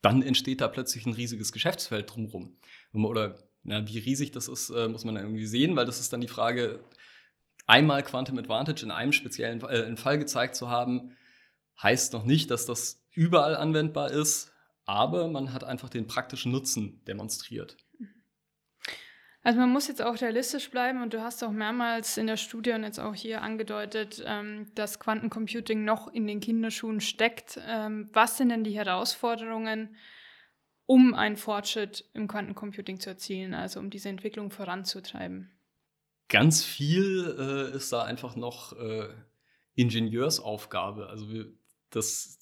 dann 0.03 0.21
entsteht 0.23 0.61
da 0.61 0.69
plötzlich 0.69 1.07
ein 1.07 1.15
riesiges 1.15 1.51
Geschäftsfeld 1.51 2.15
drumherum. 2.15 2.59
Oder 2.93 3.39
na, 3.63 3.87
wie 3.89 3.99
riesig 3.99 4.33
das 4.33 4.49
ist, 4.49 4.69
äh, 4.71 4.89
muss 4.89 5.05
man 5.05 5.15
dann 5.15 5.25
irgendwie 5.25 5.47
sehen, 5.47 5.75
weil 5.77 5.87
das 5.87 6.01
ist 6.01 6.13
dann 6.13 6.21
die 6.21 6.29
Frage, 6.29 6.85
einmal 7.67 8.03
Quantum 8.03 8.39
Advantage 8.39 8.85
in 8.85 8.91
einem 8.91 9.13
speziellen 9.13 9.63
äh, 9.63 9.97
Fall 9.97 10.19
gezeigt 10.19 10.55
zu 10.55 10.69
haben, 10.69 11.17
heißt 11.83 12.13
noch 12.13 12.25
nicht, 12.25 12.51
dass 12.51 12.67
das 12.67 13.05
überall 13.13 13.57
anwendbar 13.57 14.11
ist, 14.11 14.53
aber 14.85 15.29
man 15.29 15.53
hat 15.53 15.65
einfach 15.65 15.89
den 15.89 16.07
praktischen 16.07 16.53
Nutzen 16.53 17.03
demonstriert. 17.07 17.77
Also 19.45 19.61
man 19.61 19.71
muss 19.71 19.89
jetzt 19.89 20.01
auch 20.01 20.19
realistisch 20.23 20.71
bleiben 20.71 21.03
und 21.03 21.13
du 21.13 21.21
hast 21.21 21.45
auch 21.45 21.53
mehrmals 21.53 22.17
in 22.17 22.27
der 22.27 22.39
Studie 22.39 22.73
und 22.73 22.83
jetzt 22.83 22.99
auch 22.99 23.15
hier 23.15 23.43
angedeutet, 23.43 24.25
ähm, 24.27 24.71
dass 24.75 24.99
Quantencomputing 24.99 25.85
noch 25.85 26.09
in 26.09 26.27
den 26.27 26.41
Kinderschuhen 26.41 27.03
steckt. 27.03 27.61
Ähm, 27.67 28.09
was 28.15 28.39
sind 28.39 28.49
denn 28.49 28.65
die 28.65 28.75
Herausforderungen, 28.75 29.97
um 30.87 31.13
einen 31.13 31.37
Fortschritt 31.37 32.09
im 32.15 32.27
Quantencomputing 32.27 33.01
zu 33.01 33.11
erzielen, 33.11 33.53
also 33.53 33.81
um 33.81 33.91
diese 33.91 34.09
Entwicklung 34.09 34.51
voranzutreiben? 34.51 35.51
Ganz 36.31 36.65
viel 36.65 37.37
äh, 37.39 37.77
ist 37.77 37.93
da 37.93 38.03
einfach 38.03 38.37
noch 38.37 38.73
äh, 38.73 39.09
Ingenieursaufgabe. 39.75 41.09
Also 41.09 41.31
wir, 41.31 41.53
das 41.97 42.39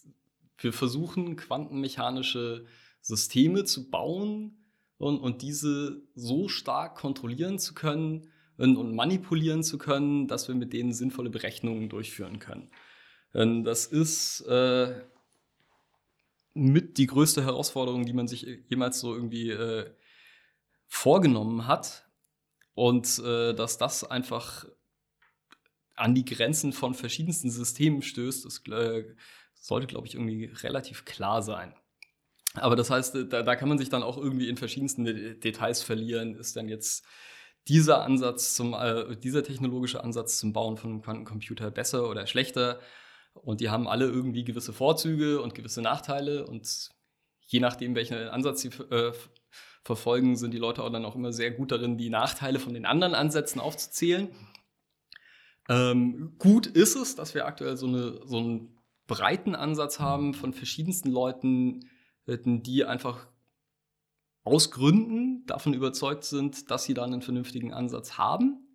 wir 0.59 0.73
versuchen, 0.73 1.37
quantenmechanische 1.37 2.67
Systeme 3.01 3.65
zu 3.65 3.91
bauen 3.91 4.65
und, 4.99 5.19
und 5.19 5.43
diese 5.43 6.03
so 6.15 6.49
stark 6.49 6.97
kontrollieren 6.97 7.59
zu 7.59 7.75
können 7.75 8.31
und, 8.59 8.77
und, 8.77 8.95
manipulieren 8.95 9.65
zu 9.65 9.79
können, 9.79 10.29
dass 10.29 10.47
wir 10.47 10.55
mit 10.55 10.73
denen 10.73 10.93
sinnvolle 10.93 11.31
Berechnungen 11.31 11.89
durchführen 11.89 12.39
können. 12.39 12.71
Und 13.33 13.65
das 13.65 13.87
ist 13.87 14.43
äh, 14.43 15.03
mit 16.55 16.99
die 16.99 17.07
größte 17.07 17.45
Herausforderung, 17.45 18.05
die 18.05 18.13
man 18.13 18.29
sich 18.29 18.47
jemals 18.69 19.01
so 19.01 19.15
irgendwie 19.15 19.51
äh, 19.51 19.91
vorgenommen 20.87 21.67
hat. 21.67 22.07
Und 22.75 23.19
äh, 23.19 23.55
dass 23.55 23.79
das 23.79 24.05
einfach 24.05 24.67
an 25.95 26.15
die 26.15 26.25
Grenzen 26.25 26.73
von 26.73 26.95
verschiedensten 26.95 27.51
Systemen 27.51 28.03
stößt, 28.03 28.47
ist, 28.47 28.69
äh, 28.69 29.15
sollte, 29.63 29.87
glaube 29.87 30.09
ich, 30.09 30.15
irgendwie 30.15 30.47
relativ 30.63 31.05
klar 31.05 31.41
sein. 31.41 31.73
Aber 32.55 32.77
das 32.77 32.91
heißt, 32.91 33.15
da, 33.31 33.43
da 33.43 33.57
kann 33.57 33.69
man 33.69 33.79
sich 33.79 33.89
dann 33.89 34.03
auch 34.03 34.19
irgendwie 34.19 34.49
in 34.49 34.57
verschiedensten 34.57 35.05
Details 35.05 35.83
verlieren. 35.83 36.35
Ist 36.35 36.57
dann 36.57 36.69
jetzt 36.69 37.07
dieser 37.69 38.03
Ansatz 38.03 38.55
zum, 38.55 38.75
äh, 38.75 39.17
dieser 39.17 39.43
technologische 39.43 40.03
Ansatz 40.03 40.39
zum 40.39 40.53
Bauen 40.53 40.77
von 40.77 40.91
einem 40.91 41.03
Quantencomputer 41.03 41.71
besser 41.71 42.11
oder 42.11 42.27
schlechter? 42.27 42.81
Und 43.35 43.61
die 43.61 43.71
haben 43.71 43.89
alle 43.89 44.07
irgendwie 44.07 44.45
gewisse 44.45 44.73
Vorzüge 44.73 45.41
und 45.41 45.55
gewisse 45.55 45.81
Nachteile. 45.81 46.47
Und 46.47 46.91
je 47.47 47.61
nachdem, 47.61 47.95
welchen 47.95 48.17
Ansatz 48.17 48.61
sie 48.61 48.69
äh, 48.91 49.13
verfolgen, 49.85 50.37
sind 50.37 50.53
die 50.53 50.59
Leute 50.59 50.83
auch 50.83 50.91
dann 50.91 51.05
auch 51.05 51.15
immer 51.15 51.33
sehr 51.33 51.53
gut 51.53 51.71
darin, 51.71 51.97
die 51.97 52.11
Nachteile 52.11 52.59
von 52.59 52.75
den 52.75 52.85
anderen 52.85 53.15
Ansätzen 53.15 53.61
aufzuzählen. 53.61 54.29
Ähm, 55.69 56.35
gut 56.39 56.67
ist 56.67 56.97
es, 56.97 57.15
dass 57.15 57.35
wir 57.35 57.47
aktuell 57.47 57.77
so, 57.77 57.87
eine, 57.87 58.21
so 58.27 58.41
ein 58.41 58.82
breiten 59.17 59.55
Ansatz 59.55 60.01
haben 60.01 60.35
von 60.35 60.53
verschiedensten 60.53 61.11
Leuten, 61.11 61.89
äh, 62.27 62.39
die 62.45 62.85
einfach 62.85 63.27
aus 64.45 64.71
Gründen 64.71 65.47
davon 65.47 65.75
überzeugt 65.75 66.25
sind, 66.25 66.71
dass 66.71 66.85
sie 66.85 66.95
da 66.95 67.05
einen 67.05 67.23
vernünftigen 67.23 67.73
Ansatz 67.73 68.19
haben. 68.19 68.67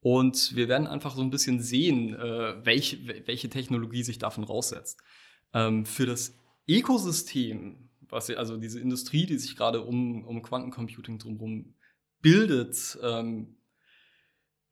Und 0.00 0.54
wir 0.54 0.68
werden 0.68 0.86
einfach 0.86 1.14
so 1.14 1.22
ein 1.22 1.30
bisschen 1.30 1.60
sehen, 1.60 2.14
äh, 2.14 2.64
welche, 2.64 3.26
welche 3.26 3.48
Technologie 3.48 4.02
sich 4.02 4.18
davon 4.18 4.44
raussetzt. 4.44 5.00
Ähm, 5.54 5.86
für 5.86 6.04
das 6.04 6.36
Ökosystem, 6.68 7.88
was 8.08 8.28
also 8.30 8.56
diese 8.56 8.80
Industrie, 8.80 9.24
die 9.24 9.38
sich 9.38 9.56
gerade 9.56 9.82
um, 9.82 10.24
um 10.26 10.42
Quantencomputing 10.42 11.18
drumherum 11.18 11.74
bildet, 12.20 12.98
ähm, 13.02 13.56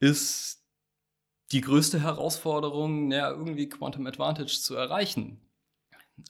ist 0.01 0.62
die 1.53 1.61
größte 1.61 2.01
Herausforderung, 2.01 3.11
ja, 3.13 3.31
irgendwie 3.31 3.69
Quantum 3.69 4.07
Advantage 4.07 4.61
zu 4.61 4.75
erreichen. 4.75 5.41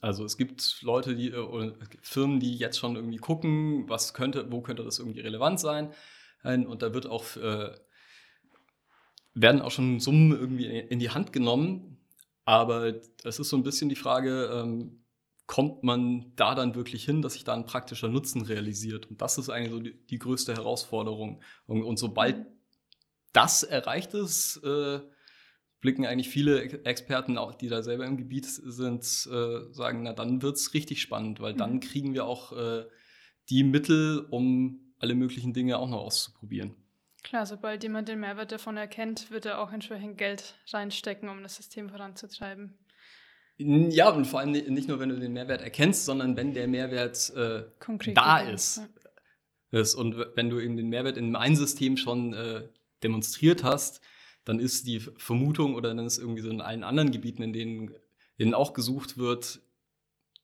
Also 0.00 0.25
es 0.25 0.37
gibt 0.37 0.81
Leute, 0.83 1.14
die 1.14 1.33
oder 1.33 1.75
Firmen, 2.02 2.41
die 2.41 2.57
jetzt 2.57 2.79
schon 2.79 2.97
irgendwie 2.97 3.19
gucken, 3.19 3.88
was 3.88 4.14
könnte, 4.14 4.50
wo 4.50 4.61
könnte 4.61 4.85
das 4.85 4.99
irgendwie 4.99 5.21
relevant 5.21 5.61
sein. 5.61 5.93
Und 6.45 6.83
da 6.83 6.95
wird 6.95 7.07
auch 7.07 7.37
äh, 7.37 7.73
werden 9.35 9.62
auch 9.62 9.71
schon 9.71 10.00
Summen 10.00 10.33
irgendwie 10.33 10.67
in 10.67 10.99
die 10.99 11.11
Hand 11.11 11.33
genommen. 11.33 11.99
Aber 12.45 12.95
es 13.25 13.38
ist 13.38 13.49
so 13.49 13.57
ein 13.57 13.62
bisschen 13.62 13.88
die 13.88 13.97
Frage, 13.97 14.50
ähm, 14.52 15.05
kommt 15.47 15.83
man 15.83 16.33
da 16.37 16.55
dann 16.55 16.75
wirklich 16.75 17.05
hin, 17.05 17.23
dass 17.23 17.35
sich 17.35 17.45
da 17.45 17.55
ein 17.55 17.67
praktischer 17.67 18.09
Nutzen 18.09 18.43
realisiert? 18.43 19.07
Und 19.07 19.21
das 19.23 19.38
ist 19.38 19.49
eigentlich 19.49 19.73
so 19.73 19.81
die, 19.81 20.07
die 20.07 20.19
größte 20.19 20.55
Herausforderung. 20.55 21.41
Und, 21.67 21.83
und, 21.83 21.99
sobald 21.99 22.47
das 23.33 23.62
erreicht 23.62 24.14
ist, 24.14 24.59
äh, 24.64 25.00
blicken 25.83 26.07
eigentlich 26.07 26.31
viele 26.31 26.62
Experten, 26.85 27.37
auch 27.37 27.55
die 27.55 27.69
da 27.69 27.83
selber 27.83 28.07
im 28.07 28.17
Gebiet 28.17 28.47
sind, 28.47 29.03
äh, 29.03 29.73
sagen, 29.73 30.05
na 30.05 30.15
dann 30.15 30.41
wird 30.41 30.57
es 30.57 30.73
richtig 30.73 31.03
spannend, 31.03 31.41
weil 31.41 31.53
dann 31.53 31.75
mhm. 31.75 31.81
kriegen 31.81 32.15
wir 32.15 32.25
auch 32.25 32.53
äh, 32.53 32.87
die 33.51 33.65
Mittel, 33.65 34.27
um 34.31 34.95
alle 34.99 35.15
möglichen 35.15 35.53
Dinge 35.53 35.77
auch 35.77 35.91
noch 35.91 35.99
auszuprobieren. 35.99 36.75
Klar, 37.25 37.47
sobald 37.47 37.83
jemand 37.83 38.09
den 38.09 38.21
Mehrwert 38.21 38.53
davon 38.53 38.77
erkennt, 38.77 39.31
wird 39.31 39.45
er 39.45 39.61
auch 39.61 39.73
entsprechend 39.73 40.19
Geld 40.19 40.55
reinstecken, 40.69 41.29
um 41.29 41.43
das 41.43 41.57
System 41.57 41.91
voranzutreiben. 41.91 42.79
Ja, 43.59 44.11
und 44.11 44.25
vor 44.25 44.41
allem 44.41 44.53
nicht 44.53 44.89
nur, 44.89 44.99
wenn 44.99 45.09
du 45.09 45.19
den 45.19 45.33
Mehrwert 45.33 45.62
erkennst, 45.62 46.05
sondern 46.05 46.37
wenn 46.37 46.55
der 46.55 46.67
Mehrwert 46.69 47.31
äh, 47.37 47.65
da 48.15 48.41
ist. 48.41 48.83
Ja. 49.73 49.81
ist. 49.81 49.95
Und 49.95 50.17
wenn 50.35 50.49
du 50.49 50.61
eben 50.61 50.77
den 50.77 50.89
Mehrwert 50.89 51.17
in 51.17 51.37
einem 51.37 51.57
System 51.57 51.97
schon 51.97 52.35
äh, 52.35 52.69
demonstriert 53.03 53.62
hast, 53.62 54.01
dann 54.45 54.59
ist 54.59 54.87
die 54.87 55.01
Vermutung 55.01 55.75
oder 55.75 55.95
dann 55.95 56.07
ist 56.07 56.19
irgendwie 56.19 56.43
so 56.43 56.51
in 56.51 56.61
allen 56.61 56.85
anderen 56.85 57.11
Gebieten, 57.11 57.43
in 57.43 57.53
denen, 57.53 57.89
in 57.89 57.95
denen 58.39 58.55
auch 58.55 58.73
gesucht 58.73 59.19
wird, 59.19 59.61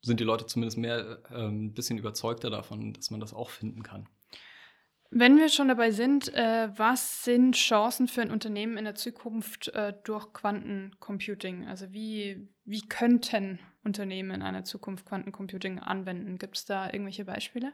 sind 0.01 0.19
die 0.19 0.25
Leute 0.25 0.45
zumindest 0.45 0.77
mehr 0.77 1.21
äh, 1.29 1.47
ein 1.47 1.73
bisschen 1.73 1.97
überzeugter 1.97 2.49
davon, 2.49 2.93
dass 2.93 3.11
man 3.11 3.19
das 3.19 3.33
auch 3.33 3.49
finden 3.49 3.83
kann. 3.83 4.07
Wenn 5.11 5.37
wir 5.37 5.49
schon 5.49 5.67
dabei 5.67 5.89
sind, 5.89 6.31
äh, 6.35 6.69
was 6.75 7.23
sind 7.23 7.55
Chancen 7.55 8.07
für 8.07 8.21
ein 8.21 8.29
Unternehmen 8.31 8.77
in 8.77 8.85
der 8.85 8.93
Zukunft 8.93 9.69
äh, 9.69 9.93
durch 10.03 10.31
Quantencomputing? 10.33 11.67
Also 11.67 11.91
wie, 11.91 12.47
wie 12.63 12.87
könnten 12.87 13.59
Unternehmen 13.83 14.31
in 14.31 14.41
einer 14.43 14.63
Zukunft 14.63 15.07
Quantencomputing 15.07 15.79
anwenden? 15.79 16.37
Gibt 16.37 16.57
es 16.57 16.65
da 16.65 16.85
irgendwelche 16.93 17.25
Beispiele? 17.25 17.73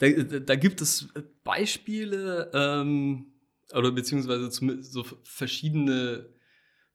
Da, 0.00 0.08
da 0.10 0.54
gibt 0.54 0.82
es 0.82 1.08
Beispiele 1.44 2.50
ähm, 2.52 3.32
oder 3.74 3.92
beziehungsweise 3.92 4.50
so 4.82 5.04
verschiedene 5.22 6.28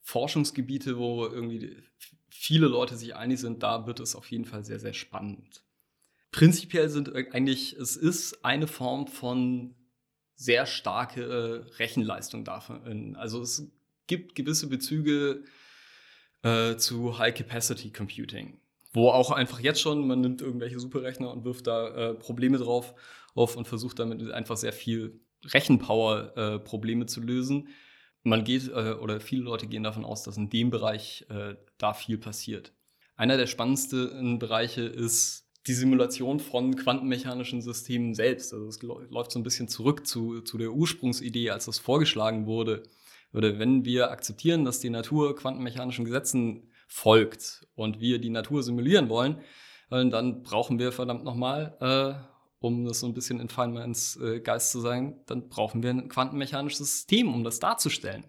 Forschungsgebiete, 0.02 0.98
wo 0.98 1.26
irgendwie 1.26 1.78
viele 2.30 2.68
Leute 2.68 2.98
sich 2.98 3.16
einig 3.16 3.40
sind, 3.40 3.64
da 3.64 3.88
wird 3.88 4.00
es 4.00 4.16
auf 4.16 4.30
jeden 4.32 4.46
Fall 4.46 4.64
sehr, 4.64 4.80
sehr 4.80 4.94
spannend 4.94 5.66
prinzipiell 6.36 6.90
sind 6.90 7.16
eigentlich, 7.16 7.74
es 7.74 7.96
ist 7.96 8.44
eine 8.44 8.68
Form 8.68 9.08
von 9.08 9.74
sehr 10.36 10.66
starke 10.66 11.24
äh, 11.24 11.76
Rechenleistung 11.78 12.44
davon. 12.44 13.16
Also 13.16 13.42
es 13.42 13.72
gibt 14.08 14.36
gewisse 14.36 14.68
Bezüge 14.68 15.46
äh, 16.44 16.76
zu 16.76 17.18
High-Capacity 17.18 17.92
Computing, 17.92 18.60
wo 18.92 19.12
auch 19.12 19.32
einfach 19.32 19.62
jetzt 19.62 19.80
schon, 19.80 20.06
man 20.06 20.20
nimmt 20.20 20.42
irgendwelche 20.42 20.78
Superrechner 20.78 21.32
und 21.32 21.46
wirft 21.46 21.68
da 21.68 21.88
äh, 21.88 22.14
Probleme 22.14 22.58
drauf 22.58 22.94
auf 23.34 23.56
und 23.56 23.70
versucht 23.70 24.00
damit 24.00 24.30
einfach 24.32 24.58
sehr 24.58 24.74
viel 24.74 25.22
Rechenpower 25.54 26.62
äh, 26.64 27.06
zu 27.06 27.22
lösen. 27.22 27.70
Man 28.24 28.44
geht, 28.44 28.70
äh, 28.70 28.94
oder 28.94 29.20
viele 29.20 29.44
Leute 29.44 29.68
gehen 29.68 29.84
davon 29.84 30.06
aus, 30.06 30.24
dass 30.24 30.38
in 30.38 30.50
dem 30.50 30.70
Bereich 30.70 31.26
äh, 31.30 31.56
da 31.78 31.94
viel 31.94 32.18
passiert. 32.18 32.74
Einer 33.16 33.38
der 33.38 33.48
spannendsten 33.48 34.40
Bereiche 34.40 34.82
ist 34.82 35.46
die 35.68 35.74
Simulation 35.74 36.40
von 36.40 36.76
quantenmechanischen 36.76 37.62
Systemen 37.62 38.14
selbst. 38.14 38.54
Also 38.54 38.68
es 38.68 38.82
läuft 38.82 39.32
so 39.32 39.40
ein 39.40 39.44
bisschen 39.44 39.68
zurück 39.68 40.06
zu, 40.06 40.42
zu 40.42 40.58
der 40.58 40.72
Ursprungsidee, 40.72 41.50
als 41.50 41.66
das 41.66 41.80
vorgeschlagen 41.80 42.46
wurde. 42.46 42.84
Oder 43.34 43.58
wenn 43.58 43.84
wir 43.84 44.12
akzeptieren, 44.12 44.64
dass 44.64 44.80
die 44.80 44.90
Natur 44.90 45.36
quantenmechanischen 45.36 46.06
Gesetzen 46.06 46.72
folgt 46.88 47.68
und 47.76 48.00
wir 48.00 48.20
die 48.20 48.30
Natur 48.30 48.64
simulieren 48.64 49.10
wollen, 49.10 49.40
äh, 49.92 50.08
dann 50.08 50.44
brauchen 50.44 50.80
wir 50.80 50.92
verdammt 50.92 51.24
nochmal, 51.24 51.76
äh, 51.80 52.35
um 52.66 52.86
das 52.86 53.00
so 53.00 53.08
ein 53.08 53.14
bisschen 53.14 53.40
in 53.40 53.50
Feynmans 53.50 54.18
äh, 54.18 54.40
Geist 54.40 54.72
zu 54.72 54.80
sein, 54.80 55.20
dann 55.28 55.50
brauchen 55.50 55.84
wir 55.84 55.92
ein 55.92 56.10
quantenmechanisches 56.10 56.80
System, 56.80 57.34
um 57.34 57.44
das 57.44 57.60
darzustellen. 57.60 58.26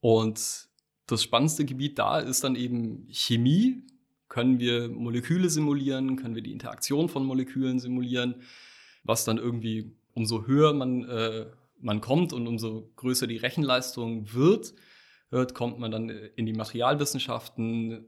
Und 0.00 0.68
das 1.06 1.22
spannendste 1.22 1.64
Gebiet 1.64 1.98
da 1.98 2.20
ist 2.20 2.44
dann 2.44 2.54
eben 2.54 3.08
Chemie, 3.10 3.82
können 4.28 4.60
wir 4.60 4.88
Moleküle 4.88 5.50
simulieren, 5.50 6.16
können 6.16 6.34
wir 6.34 6.42
die 6.42 6.52
Interaktion 6.52 7.08
von 7.08 7.24
Molekülen 7.24 7.80
simulieren, 7.80 8.42
was 9.02 9.24
dann 9.24 9.38
irgendwie, 9.38 9.96
umso 10.14 10.46
höher 10.46 10.72
man, 10.72 11.04
äh, 11.04 11.46
man 11.80 12.00
kommt 12.00 12.32
und 12.32 12.46
umso 12.46 12.92
größer 12.96 13.26
die 13.26 13.36
Rechenleistung 13.36 14.32
wird, 14.32 14.74
wird, 15.30 15.54
kommt 15.54 15.78
man 15.80 15.90
dann 15.90 16.08
in 16.08 16.46
die 16.46 16.52
Materialwissenschaften. 16.52 18.06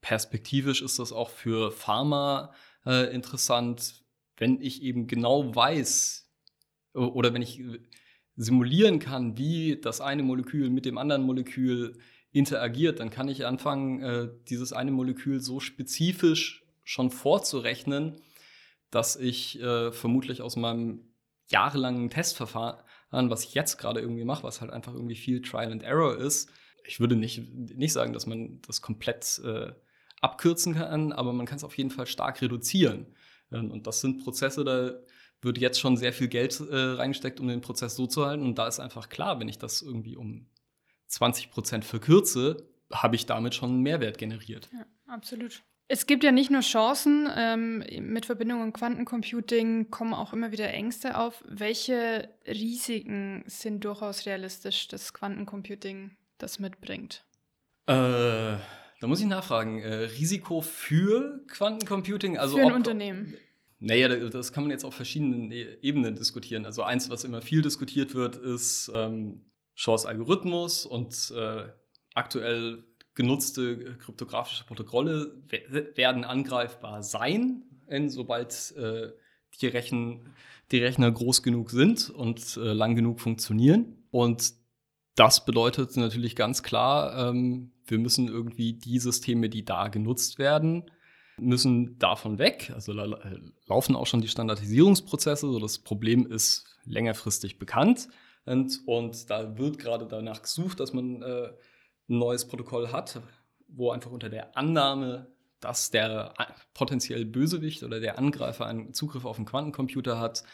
Perspektivisch 0.00 0.82
ist 0.82 1.00
das 1.00 1.12
auch 1.12 1.30
für 1.30 1.72
Pharma 1.72 2.52
äh, 2.84 3.12
interessant, 3.12 4.05
wenn 4.36 4.60
ich 4.60 4.82
eben 4.82 5.06
genau 5.06 5.54
weiß 5.54 6.30
oder 6.92 7.32
wenn 7.34 7.42
ich 7.42 7.62
simulieren 8.36 8.98
kann, 8.98 9.38
wie 9.38 9.80
das 9.80 10.00
eine 10.00 10.22
Molekül 10.22 10.70
mit 10.70 10.84
dem 10.84 10.98
anderen 10.98 11.22
Molekül 11.22 11.98
interagiert, 12.32 13.00
dann 13.00 13.10
kann 13.10 13.28
ich 13.28 13.46
anfangen, 13.46 14.02
äh, 14.02 14.28
dieses 14.48 14.72
eine 14.72 14.90
Molekül 14.90 15.40
so 15.40 15.58
spezifisch 15.58 16.64
schon 16.84 17.10
vorzurechnen, 17.10 18.20
dass 18.90 19.16
ich 19.16 19.60
äh, 19.60 19.90
vermutlich 19.90 20.42
aus 20.42 20.56
meinem 20.56 21.00
jahrelangen 21.48 22.10
Testverfahren, 22.10 22.82
was 23.10 23.44
ich 23.44 23.54
jetzt 23.54 23.78
gerade 23.78 24.00
irgendwie 24.00 24.24
mache, 24.24 24.42
was 24.42 24.60
halt 24.60 24.70
einfach 24.70 24.92
irgendwie 24.92 25.16
viel 25.16 25.40
Trial 25.40 25.72
and 25.72 25.82
Error 25.82 26.16
ist, 26.16 26.50
ich 26.86 27.00
würde 27.00 27.16
nicht, 27.16 27.42
nicht 27.52 27.92
sagen, 27.92 28.12
dass 28.12 28.26
man 28.26 28.60
das 28.66 28.80
komplett 28.82 29.40
äh, 29.44 29.72
abkürzen 30.20 30.74
kann, 30.74 31.12
aber 31.12 31.32
man 31.32 31.46
kann 31.46 31.56
es 31.56 31.64
auf 31.64 31.76
jeden 31.76 31.90
Fall 31.90 32.06
stark 32.06 32.40
reduzieren. 32.42 33.06
Ähm, 33.52 33.70
und 33.70 33.86
das 33.86 34.00
sind 34.00 34.22
Prozesse, 34.22 34.64
da 34.64 34.92
wird 35.42 35.58
jetzt 35.58 35.80
schon 35.80 35.96
sehr 35.96 36.12
viel 36.12 36.28
Geld 36.28 36.58
äh, 36.60 36.76
reingesteckt, 36.76 37.40
um 37.40 37.48
den 37.48 37.60
Prozess 37.60 37.94
so 37.94 38.06
zu 38.06 38.26
halten. 38.26 38.42
Und 38.42 38.58
da 38.58 38.66
ist 38.66 38.80
einfach 38.80 39.08
klar, 39.08 39.38
wenn 39.40 39.48
ich 39.48 39.58
das 39.58 39.82
irgendwie 39.82 40.16
um 40.16 40.46
20 41.08 41.50
Prozent 41.50 41.84
verkürze, 41.84 42.68
habe 42.92 43.16
ich 43.16 43.26
damit 43.26 43.54
schon 43.54 43.70
einen 43.70 43.82
Mehrwert 43.82 44.18
generiert. 44.18 44.68
Ja, 44.72 44.86
absolut. 45.06 45.62
Es 45.88 46.06
gibt 46.06 46.24
ja 46.24 46.32
nicht 46.32 46.50
nur 46.50 46.62
Chancen, 46.62 47.28
ähm, 47.36 47.84
mit 48.00 48.26
Verbindung 48.26 48.60
und 48.60 48.72
Quantencomputing 48.72 49.90
kommen 49.90 50.14
auch 50.14 50.32
immer 50.32 50.50
wieder 50.50 50.68
Ängste 50.72 51.16
auf. 51.16 51.44
Welche 51.46 52.28
Risiken 52.46 53.44
sind 53.46 53.84
durchaus 53.84 54.26
realistisch, 54.26 54.88
dass 54.88 55.14
Quantencomputing 55.14 56.16
das 56.38 56.58
mitbringt? 56.58 57.24
Äh, 57.86 58.56
da 59.00 59.06
muss 59.06 59.20
ich 59.20 59.26
nachfragen. 59.26 59.80
Äh, 59.80 59.94
Risiko 59.94 60.60
für 60.60 61.44
Quantencomputing? 61.48 62.38
Also 62.38 62.56
für 62.56 62.62
ein 62.62 62.70
ob, 62.70 62.76
Unternehmen. 62.76 63.34
Naja, 63.78 64.08
das 64.08 64.52
kann 64.52 64.64
man 64.64 64.70
jetzt 64.70 64.84
auf 64.84 64.94
verschiedenen 64.94 65.52
e-, 65.52 65.76
Ebenen 65.82 66.14
diskutieren. 66.14 66.64
Also 66.64 66.82
eins, 66.82 67.10
was 67.10 67.24
immer 67.24 67.42
viel 67.42 67.62
diskutiert 67.62 68.14
wird, 68.14 68.36
ist 68.36 68.90
ähm, 68.94 69.42
Shaws 69.74 70.06
Algorithmus 70.06 70.86
und 70.86 71.32
äh, 71.36 71.64
aktuell 72.14 72.84
genutzte 73.14 73.96
kryptografische 73.98 74.64
Protokolle 74.64 75.42
werden 75.94 76.24
angreifbar 76.24 77.02
sein, 77.02 77.62
sobald 78.08 78.74
äh, 78.76 79.10
die, 79.60 79.66
Rechen, 79.66 80.34
die 80.70 80.78
Rechner 80.78 81.10
groß 81.10 81.42
genug 81.42 81.70
sind 81.70 82.10
und 82.10 82.56
äh, 82.58 82.72
lang 82.72 82.94
genug 82.94 83.20
funktionieren. 83.20 84.04
Und 84.10 84.52
das 85.14 85.44
bedeutet 85.46 85.96
natürlich 85.96 86.36
ganz 86.36 86.62
klar, 86.62 87.30
ähm, 87.30 87.72
wir 87.86 87.98
müssen 87.98 88.28
irgendwie 88.28 88.74
die 88.74 88.98
Systeme, 88.98 89.48
die 89.48 89.64
da 89.64 89.88
genutzt 89.88 90.38
werden, 90.38 90.90
müssen 91.38 91.98
davon 91.98 92.38
weg. 92.38 92.72
Also 92.74 92.92
la 92.92 93.18
laufen 93.66 93.96
auch 93.96 94.06
schon 94.06 94.20
die 94.20 94.28
Standardisierungsprozesse. 94.28 95.50
So 95.50 95.58
das 95.58 95.78
Problem 95.78 96.26
ist 96.26 96.64
längerfristig 96.84 97.58
bekannt. 97.58 98.08
Und, 98.44 98.80
und 98.86 99.28
da 99.28 99.58
wird 99.58 99.78
gerade 99.78 100.06
danach 100.06 100.42
gesucht, 100.42 100.80
dass 100.80 100.92
man 100.92 101.22
äh, 101.22 101.48
ein 102.08 102.18
neues 102.18 102.46
Protokoll 102.46 102.92
hat, 102.92 103.20
wo 103.68 103.90
einfach 103.90 104.10
unter 104.10 104.28
der 104.28 104.56
Annahme, 104.56 105.26
dass 105.60 105.90
der 105.90 106.32
potenziell 106.74 107.24
Bösewicht 107.24 107.82
oder 107.82 107.98
der 107.98 108.18
Angreifer 108.18 108.66
einen 108.66 108.94
Zugriff 108.94 109.24
auf 109.24 109.36
einen 109.36 109.46
Quantencomputer 109.46 110.18
hat, 110.20 110.44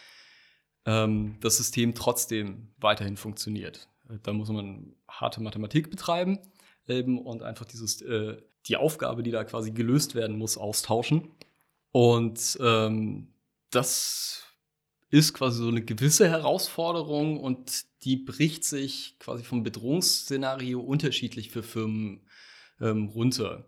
ähm, 0.87 1.37
das 1.41 1.59
System 1.59 1.95
trotzdem 1.95 2.73
weiterhin 2.79 3.17
funktioniert. 3.17 3.89
Da 4.23 4.33
muss 4.33 4.49
man 4.49 4.95
harte 5.09 5.43
Mathematik 5.43 5.91
betreiben 5.91 6.39
ähm, 6.89 7.19
und 7.19 7.43
einfach 7.43 7.65
dieses, 7.65 8.03
äh, 8.03 8.37
die 8.67 8.77
Aufgabe, 8.77 9.23
die 9.23 9.31
da 9.31 9.45
quasi 9.45 9.73
gelöst 9.73 10.15
werden 10.15 10.39
muss, 10.39 10.57
austauschen. 10.57 11.31
Und 11.91 12.59
ähm, 12.61 13.29
das 13.71 14.45
ist 15.11 15.35
quasi 15.35 15.59
so 15.59 15.69
eine 15.69 15.83
gewisse 15.83 16.29
Herausforderung 16.29 17.39
und 17.39 17.85
die 18.05 18.17
bricht 18.17 18.65
sich 18.65 19.17
quasi 19.19 19.45
vom 19.45 19.63
Bedrohungsszenario 19.63 20.81
unterschiedlich 20.81 21.51
für 21.51 21.63
Firmen 21.63 22.23
ähm, 22.81 23.09
runter. 23.09 23.67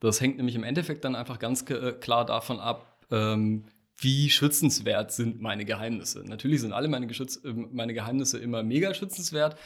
Das 0.00 0.20
hängt 0.20 0.36
nämlich 0.36 0.54
im 0.54 0.62
Endeffekt 0.62 1.04
dann 1.04 1.16
einfach 1.16 1.38
ganz 1.40 1.68
äh, 1.70 1.92
klar 1.92 2.24
davon 2.24 2.60
ab, 2.60 3.04
ähm, 3.10 3.66
wie 3.96 4.30
schützenswert 4.30 5.10
sind 5.12 5.40
meine 5.40 5.64
Geheimnisse. 5.64 6.22
Natürlich 6.24 6.60
sind 6.60 6.72
alle 6.72 6.86
meine, 6.86 7.08
Geschütz 7.08 7.36
äh, 7.44 7.52
meine 7.52 7.94
Geheimnisse 7.94 8.38
immer 8.38 8.62
mega 8.62 8.94
schützenswert, 8.94 9.56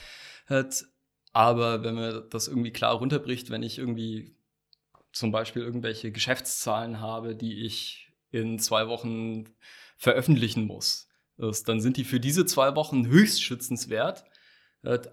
aber 1.32 1.82
wenn 1.82 1.94
man 1.94 2.24
das 2.30 2.48
irgendwie 2.48 2.72
klar 2.72 2.94
runterbricht, 2.94 3.50
wenn 3.50 3.62
ich 3.62 3.78
irgendwie 3.78 4.36
zum 5.12 5.30
Beispiel 5.30 5.62
irgendwelche 5.62 6.12
Geschäftszahlen 6.12 7.00
habe, 7.00 7.34
die 7.36 7.64
ich 7.64 8.12
in 8.30 8.58
zwei 8.58 8.88
Wochen 8.88 9.44
veröffentlichen 9.96 10.66
muss, 10.66 11.08
dann 11.36 11.80
sind 11.80 11.96
die 11.96 12.04
für 12.04 12.20
diese 12.20 12.46
zwei 12.46 12.74
Wochen 12.76 13.06
höchst 13.06 13.42
schützenswert. 13.42 14.24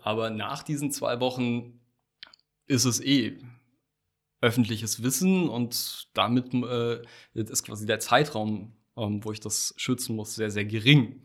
Aber 0.01 0.29
nach 0.29 0.63
diesen 0.63 0.91
zwei 0.91 1.19
Wochen 1.19 1.79
ist 2.65 2.86
es 2.86 3.01
eh 3.01 3.38
öffentliches 4.41 5.03
Wissen 5.03 5.49
und 5.49 6.10
damit 6.13 6.53
äh, 6.53 7.01
ist 7.34 7.63
quasi 7.63 7.86
der 7.86 7.99
Zeitraum, 7.99 8.77
ähm, 8.95 9.23
wo 9.23 9.32
ich 9.32 9.39
das 9.39 9.73
schützen 9.77 10.15
muss, 10.15 10.36
sehr, 10.36 10.51
sehr 10.51 10.65
gering. 10.65 11.23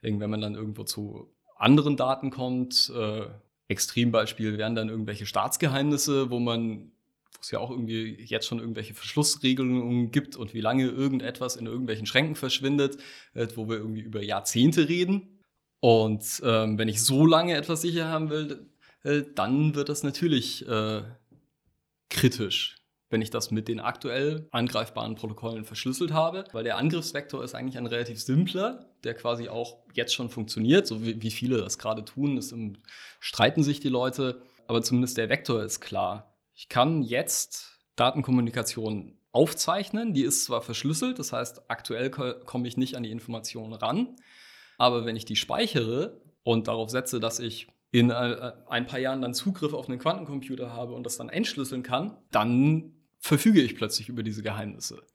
Wenn 0.00 0.30
man 0.30 0.40
dann 0.40 0.54
irgendwo 0.54 0.84
zu 0.84 1.34
anderen 1.56 1.96
Daten 1.96 2.30
kommt, 2.30 2.92
äh, 2.94 3.26
Extrembeispiel 3.68 4.58
wären 4.58 4.74
dann 4.74 4.88
irgendwelche 4.88 5.26
Staatsgeheimnisse, 5.26 6.30
wo 6.30 6.38
man 6.38 6.92
wo 7.34 7.38
es 7.40 7.50
ja 7.50 7.58
auch 7.58 7.70
irgendwie 7.70 8.22
jetzt 8.24 8.46
schon 8.46 8.58
irgendwelche 8.58 8.94
Verschlussregelungen 8.94 10.10
gibt 10.10 10.36
und 10.36 10.54
wie 10.54 10.60
lange 10.60 10.84
irgendetwas 10.84 11.56
in 11.56 11.66
irgendwelchen 11.66 12.06
Schränken 12.06 12.36
verschwindet, 12.36 12.98
äh, 13.34 13.48
wo 13.54 13.68
wir 13.68 13.76
irgendwie 13.76 14.02
über 14.02 14.22
Jahrzehnte 14.22 14.88
reden. 14.88 15.40
Und 15.80 16.40
ähm, 16.44 16.78
wenn 16.78 16.88
ich 16.88 17.02
so 17.02 17.26
lange 17.26 17.56
etwas 17.56 17.82
sicher 17.82 18.08
haben 18.08 18.30
will, 18.30 18.66
äh, 19.02 19.22
dann 19.34 19.74
wird 19.74 19.88
das 19.88 20.02
natürlich 20.02 20.66
äh, 20.68 21.02
kritisch, 22.08 22.76
wenn 23.12 23.22
ich 23.22 23.30
das 23.30 23.50
mit 23.50 23.68
den 23.68 23.78
aktuell 23.78 24.48
angreifbaren 24.50 25.14
Protokollen 25.14 25.64
verschlüsselt 25.64 26.12
habe, 26.12 26.44
weil 26.52 26.64
der 26.64 26.78
Angriffsvektor 26.78 27.44
ist 27.44 27.54
eigentlich 27.54 27.76
ein 27.76 27.86
relativ 27.86 28.20
simpler, 28.20 28.86
der 29.04 29.14
quasi 29.14 29.48
auch 29.48 29.76
jetzt 29.92 30.14
schon 30.14 30.30
funktioniert, 30.30 30.86
so 30.86 31.04
wie, 31.04 31.20
wie 31.20 31.30
viele 31.30 31.58
das 31.58 31.78
gerade 31.78 32.04
tun, 32.04 32.38
ist 32.38 32.52
im, 32.52 32.78
streiten 33.20 33.62
sich 33.62 33.80
die 33.80 33.90
Leute, 33.90 34.40
aber 34.66 34.82
zumindest 34.82 35.18
der 35.18 35.28
Vektor 35.28 35.62
ist 35.62 35.80
klar. 35.80 36.34
Ich 36.54 36.70
kann 36.70 37.02
jetzt 37.02 37.78
Datenkommunikation 37.96 39.18
aufzeichnen, 39.30 40.14
die 40.14 40.22
ist 40.22 40.44
zwar 40.44 40.62
verschlüsselt, 40.62 41.18
das 41.18 41.32
heißt, 41.32 41.70
aktuell 41.70 42.10
komme 42.10 42.66
ich 42.66 42.78
nicht 42.78 42.96
an 42.96 43.02
die 43.02 43.10
Informationen 43.10 43.74
ran, 43.74 44.16
aber 44.78 45.04
wenn 45.04 45.16
ich 45.16 45.26
die 45.26 45.36
speichere 45.36 46.20
und 46.44 46.66
darauf 46.66 46.88
setze, 46.88 47.20
dass 47.20 47.40
ich 47.40 47.68
in 47.90 48.08
äh, 48.08 48.52
ein 48.68 48.86
paar 48.86 48.98
Jahren 48.98 49.20
dann 49.20 49.34
Zugriff 49.34 49.74
auf 49.74 49.88
einen 49.88 49.98
Quantencomputer 49.98 50.72
habe 50.72 50.94
und 50.94 51.04
das 51.04 51.18
dann 51.18 51.28
entschlüsseln 51.28 51.82
kann, 51.82 52.16
dann 52.30 52.94
verfüge 53.22 53.62
ich 53.62 53.76
plötzlich 53.76 54.08
über 54.08 54.22
diese 54.22 54.42
Geheimnisse. 54.42 55.06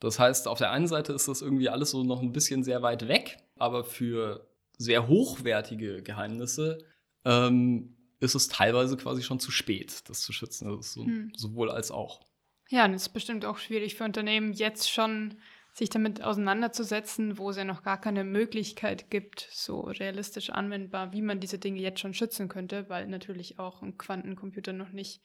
Das 0.00 0.18
heißt, 0.18 0.48
auf 0.48 0.58
der 0.58 0.72
einen 0.72 0.88
Seite 0.88 1.12
ist 1.12 1.28
das 1.28 1.42
irgendwie 1.42 1.68
alles 1.68 1.92
so 1.92 2.02
noch 2.02 2.20
ein 2.20 2.32
bisschen 2.32 2.64
sehr 2.64 2.82
weit 2.82 3.06
weg, 3.06 3.38
aber 3.56 3.84
für 3.84 4.48
sehr 4.76 5.06
hochwertige 5.06 6.02
Geheimnisse 6.02 6.84
ähm, 7.24 7.96
ist 8.18 8.34
es 8.34 8.48
teilweise 8.48 8.96
quasi 8.96 9.22
schon 9.22 9.38
zu 9.38 9.52
spät, 9.52 10.08
das 10.08 10.22
zu 10.22 10.32
schützen. 10.32 10.68
Das 10.68 10.86
ist 10.86 10.92
so, 10.94 11.04
hm. 11.04 11.30
sowohl 11.36 11.70
als 11.70 11.92
auch. 11.92 12.20
Ja, 12.68 12.84
und 12.84 12.94
es 12.94 13.02
ist 13.02 13.12
bestimmt 13.12 13.44
auch 13.44 13.58
schwierig 13.58 13.94
für 13.94 14.04
Unternehmen, 14.04 14.52
jetzt 14.52 14.90
schon 14.90 15.36
sich 15.72 15.88
damit 15.88 16.22
auseinanderzusetzen, 16.22 17.38
wo 17.38 17.50
es 17.50 17.56
ja 17.56 17.64
noch 17.64 17.82
gar 17.82 18.00
keine 18.00 18.24
Möglichkeit 18.24 19.08
gibt, 19.08 19.48
so 19.52 19.82
realistisch 19.82 20.50
anwendbar, 20.50 21.12
wie 21.12 21.22
man 21.22 21.38
diese 21.38 21.58
Dinge 21.58 21.80
jetzt 21.80 22.00
schon 22.00 22.12
schützen 22.12 22.48
könnte, 22.48 22.88
weil 22.88 23.06
natürlich 23.06 23.58
auch 23.60 23.82
ein 23.82 23.96
Quantencomputer 23.96 24.72
noch 24.72 24.90
nicht 24.90 25.22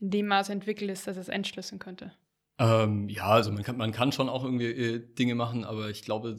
in 0.00 0.10
dem 0.10 0.26
Maße 0.26 0.52
entwickelt 0.52 0.90
ist, 0.90 1.06
dass 1.06 1.16
es 1.16 1.28
entschlüsseln 1.28 1.78
könnte. 1.78 2.12
Ähm, 2.58 3.08
ja, 3.08 3.26
also 3.26 3.50
man 3.50 3.62
kann, 3.62 3.76
man 3.76 3.92
kann 3.92 4.12
schon 4.12 4.28
auch 4.28 4.44
irgendwie 4.44 4.66
äh, 4.66 5.14
Dinge 5.14 5.34
machen, 5.34 5.64
aber 5.64 5.90
ich 5.90 6.02
glaube, 6.02 6.36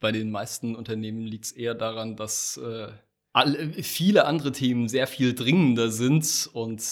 bei 0.00 0.12
den 0.12 0.30
meisten 0.30 0.74
Unternehmen 0.74 1.20
liegt 1.20 1.46
es 1.46 1.52
eher 1.52 1.74
daran, 1.74 2.16
dass 2.16 2.56
äh, 2.56 2.88
alle, 3.32 3.72
viele 3.82 4.26
andere 4.26 4.52
Themen 4.52 4.88
sehr 4.88 5.06
viel 5.06 5.34
dringender 5.34 5.90
sind 5.90 6.50
und 6.52 6.82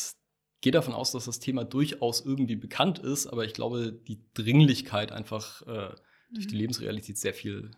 gehe 0.61 0.73
davon 0.73 0.95
aus, 0.95 1.13
dass 1.13 1.25
das 1.25 1.41
Thema 1.41 1.65
durchaus 1.65 2.25
irgendwie 2.25 2.57
bekannt 2.57 2.99
ist, 2.99 3.27
aber 3.27 3.45
ich 3.45 3.53
glaube, 3.53 3.93
die 3.93 4.21
Dringlichkeit 4.35 5.13
einfach 5.13 5.63
äh, 5.63 5.95
durch 6.33 6.47
die 6.47 6.55
mhm. 6.55 6.61
Lebensrealität 6.61 7.19
sehr 7.19 7.35
viel 7.35 7.73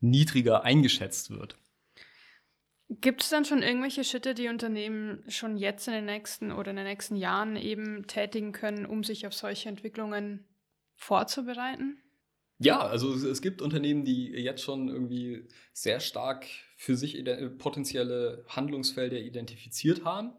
niedriger 0.00 0.64
eingeschätzt 0.64 1.30
wird. 1.30 1.58
Gibt 2.90 3.22
es 3.22 3.28
dann 3.28 3.44
schon 3.44 3.62
irgendwelche 3.62 4.02
Schritte, 4.02 4.34
die 4.34 4.48
Unternehmen 4.48 5.22
schon 5.28 5.56
jetzt 5.56 5.86
in 5.86 5.94
den 5.94 6.06
nächsten 6.06 6.50
oder 6.50 6.70
in 6.70 6.76
den 6.76 6.86
nächsten 6.86 7.14
Jahren 7.14 7.54
eben 7.54 8.08
tätigen 8.08 8.50
können, 8.50 8.84
um 8.84 9.04
sich 9.04 9.28
auf 9.28 9.34
solche 9.34 9.68
Entwicklungen 9.68 10.44
vorzubereiten? 10.96 11.98
Ja, 12.58 12.80
also 12.80 13.14
es 13.14 13.40
gibt 13.40 13.62
Unternehmen, 13.62 14.04
die 14.04 14.30
jetzt 14.30 14.62
schon 14.62 14.88
irgendwie 14.88 15.46
sehr 15.72 16.00
stark 16.00 16.46
für 16.76 16.96
sich 16.96 17.24
potenzielle 17.58 18.44
Handlungsfelder 18.48 19.18
identifiziert 19.18 20.04
haben. 20.04 20.32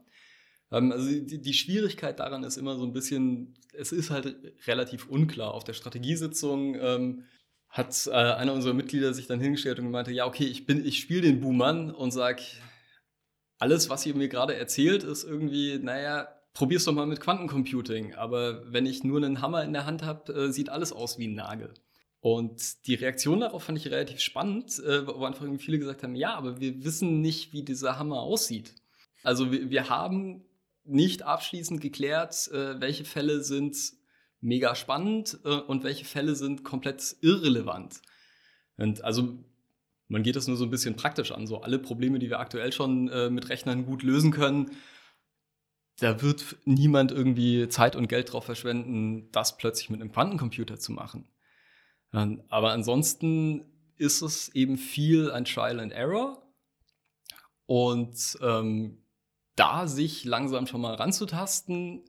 Ähm, 0.71 0.91
also 0.91 1.09
die, 1.09 1.53
Schwierigkeit 1.53 2.19
daran 2.19 2.43
ist 2.43 2.57
immer 2.57 2.75
so 2.77 2.83
ein 2.83 2.93
bisschen, 2.93 3.55
es 3.73 3.91
ist 3.91 4.09
halt 4.09 4.35
relativ 4.67 5.07
unklar. 5.07 5.53
Auf 5.53 5.63
der 5.63 5.73
Strategiesitzung 5.73 6.75
ähm, 6.75 7.23
hat 7.71 8.07
äh, 8.07 8.11
einer 8.11 8.53
unserer 8.53 8.73
Mitglieder 8.73 9.13
sich 9.13 9.27
dann 9.27 9.39
hingestellt 9.39 9.79
und 9.79 9.89
meinte, 9.89 10.11
ja, 10.11 10.25
okay, 10.25 10.45
ich 10.45 10.65
bin, 10.65 10.85
ich 10.85 10.99
spiele 10.99 11.21
den 11.21 11.39
Buhmann 11.39 11.91
und 11.91 12.11
sag, 12.11 12.41
alles, 13.57 13.89
was 13.89 14.05
ihr 14.05 14.13
mir 14.13 14.27
gerade 14.27 14.55
erzählt, 14.55 15.03
ist 15.03 15.23
irgendwie, 15.23 15.79
naja, 15.79 16.27
probier's 16.53 16.83
doch 16.83 16.93
mal 16.93 17.05
mit 17.05 17.21
Quantencomputing. 17.21 18.15
Aber 18.15 18.71
wenn 18.71 18.85
ich 18.85 19.03
nur 19.03 19.17
einen 19.17 19.41
Hammer 19.41 19.63
in 19.63 19.71
der 19.71 19.85
Hand 19.85 20.03
habe, 20.03 20.33
äh, 20.33 20.51
sieht 20.51 20.69
alles 20.69 20.91
aus 20.91 21.17
wie 21.17 21.27
ein 21.27 21.35
Nagel. 21.35 21.73
Und 22.19 22.85
die 22.87 22.95
Reaktion 22.95 23.39
darauf 23.39 23.63
fand 23.63 23.77
ich 23.77 23.89
relativ 23.89 24.19
spannend, 24.19 24.77
äh, 24.79 25.07
wo 25.07 25.23
einfach 25.23 25.45
viele 25.57 25.79
gesagt 25.79 26.03
haben, 26.03 26.15
ja, 26.15 26.35
aber 26.35 26.59
wir 26.59 26.83
wissen 26.83 27.21
nicht, 27.21 27.53
wie 27.53 27.63
dieser 27.63 27.97
Hammer 27.97 28.19
aussieht. 28.19 28.75
Also 29.23 29.51
wir, 29.51 29.69
wir 29.69 29.89
haben 29.89 30.43
nicht 30.83 31.23
abschließend 31.23 31.79
geklärt, 31.81 32.49
äh, 32.51 32.81
welche 32.81 33.05
Fälle 33.05 33.43
sind 33.43 33.77
mega 34.41 34.75
spannend 34.75 35.39
äh, 35.45 35.49
und 35.55 35.83
welche 35.83 36.05
Fälle 36.05 36.35
sind 36.35 36.63
komplett 36.63 37.15
irrelevant. 37.21 38.01
Und 38.77 39.03
also 39.03 39.43
man 40.07 40.23
geht 40.23 40.35
das 40.35 40.47
nur 40.47 40.57
so 40.57 40.65
ein 40.65 40.71
bisschen 40.71 40.95
praktisch 40.95 41.31
an. 41.31 41.47
So 41.47 41.61
alle 41.61 41.79
Probleme, 41.79 42.19
die 42.19 42.29
wir 42.29 42.39
aktuell 42.39 42.73
schon 42.73 43.07
äh, 43.09 43.29
mit 43.29 43.49
Rechnern 43.49 43.85
gut 43.85 44.03
lösen 44.03 44.31
können, 44.31 44.71
da 45.99 46.21
wird 46.21 46.57
niemand 46.65 47.11
irgendwie 47.11 47.69
Zeit 47.69 47.95
und 47.95 48.07
Geld 48.07 48.33
drauf 48.33 48.45
verschwenden, 48.45 49.31
das 49.31 49.57
plötzlich 49.57 49.89
mit 49.89 50.01
einem 50.01 50.11
Quantencomputer 50.11 50.79
zu 50.79 50.91
machen. 50.91 51.29
Ähm, 52.13 52.43
aber 52.49 52.71
ansonsten 52.71 53.65
ist 53.97 54.21
es 54.21 54.49
eben 54.49 54.77
viel 54.77 55.31
ein 55.31 55.45
Trial 55.45 55.79
and 55.79 55.93
Error. 55.93 56.41
Und 57.67 58.37
ähm, 58.41 59.05
da 59.55 59.87
sich 59.87 60.25
langsam 60.25 60.65
schon 60.65 60.81
mal 60.81 60.95
ranzutasten, 60.95 62.03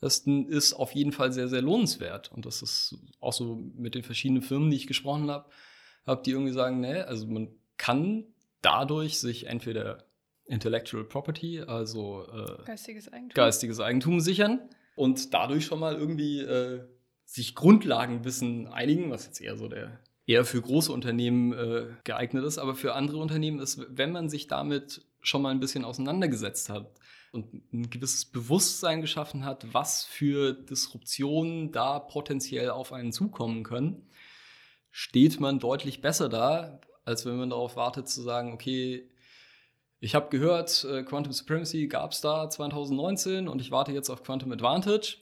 das 0.00 0.18
ist 0.20 0.72
auf 0.72 0.92
jeden 0.92 1.12
Fall 1.12 1.32
sehr, 1.32 1.48
sehr 1.48 1.62
lohnenswert. 1.62 2.32
Und 2.32 2.46
das 2.46 2.62
ist 2.62 2.96
auch 3.20 3.32
so 3.32 3.56
mit 3.74 3.94
den 3.94 4.02
verschiedenen 4.02 4.42
Firmen, 4.42 4.70
die 4.70 4.76
ich 4.76 4.86
gesprochen 4.86 5.30
habe, 5.30 5.48
habe 6.06 6.22
die 6.22 6.30
irgendwie 6.30 6.52
sagen, 6.52 6.80
ne, 6.80 7.06
also 7.06 7.26
man 7.26 7.48
kann 7.76 8.24
dadurch 8.62 9.18
sich 9.18 9.46
entweder 9.46 10.04
Intellectual 10.46 11.04
Property, 11.04 11.60
also 11.60 12.26
äh, 12.32 12.64
geistiges, 12.64 13.12
Eigentum. 13.12 13.34
geistiges 13.34 13.80
Eigentum 13.80 14.20
sichern 14.20 14.60
und 14.96 15.32
dadurch 15.32 15.66
schon 15.66 15.78
mal 15.78 15.94
irgendwie 15.94 16.40
äh, 16.40 16.80
sich 17.24 17.54
Grundlagenwissen 17.54 18.66
einigen, 18.66 19.10
was 19.10 19.26
jetzt 19.26 19.40
eher 19.40 19.56
so 19.56 19.68
der 19.68 20.00
eher 20.26 20.44
für 20.44 20.60
große 20.60 20.92
Unternehmen 20.92 21.52
äh, 21.52 21.86
geeignet 22.04 22.44
ist, 22.44 22.58
aber 22.58 22.74
für 22.74 22.94
andere 22.94 23.18
Unternehmen 23.18 23.58
ist, 23.58 23.84
wenn 23.88 24.12
man 24.12 24.28
sich 24.28 24.46
damit 24.46 25.04
schon 25.20 25.42
mal 25.42 25.50
ein 25.50 25.60
bisschen 25.60 25.84
auseinandergesetzt 25.84 26.68
hat 26.68 26.92
und 27.32 27.72
ein 27.72 27.90
gewisses 27.90 28.24
Bewusstsein 28.24 29.00
geschaffen 29.00 29.44
hat, 29.44 29.72
was 29.72 30.04
für 30.04 30.52
Disruptionen 30.52 31.72
da 31.72 31.98
potenziell 31.98 32.70
auf 32.70 32.92
einen 32.92 33.12
zukommen 33.12 33.62
können, 33.62 34.08
steht 34.90 35.40
man 35.40 35.58
deutlich 35.58 36.00
besser 36.00 36.28
da, 36.28 36.80
als 37.04 37.26
wenn 37.26 37.36
man 37.36 37.50
darauf 37.50 37.76
wartet 37.76 38.08
zu 38.08 38.22
sagen, 38.22 38.52
okay, 38.52 39.08
ich 40.00 40.14
habe 40.14 40.30
gehört, 40.30 40.84
äh, 40.84 41.02
Quantum 41.02 41.32
Supremacy 41.32 41.86
gab 41.86 42.12
es 42.12 42.20
da 42.20 42.48
2019 42.48 43.48
und 43.48 43.60
ich 43.60 43.70
warte 43.70 43.92
jetzt 43.92 44.08
auf 44.08 44.22
Quantum 44.22 44.50
Advantage. 44.52 45.18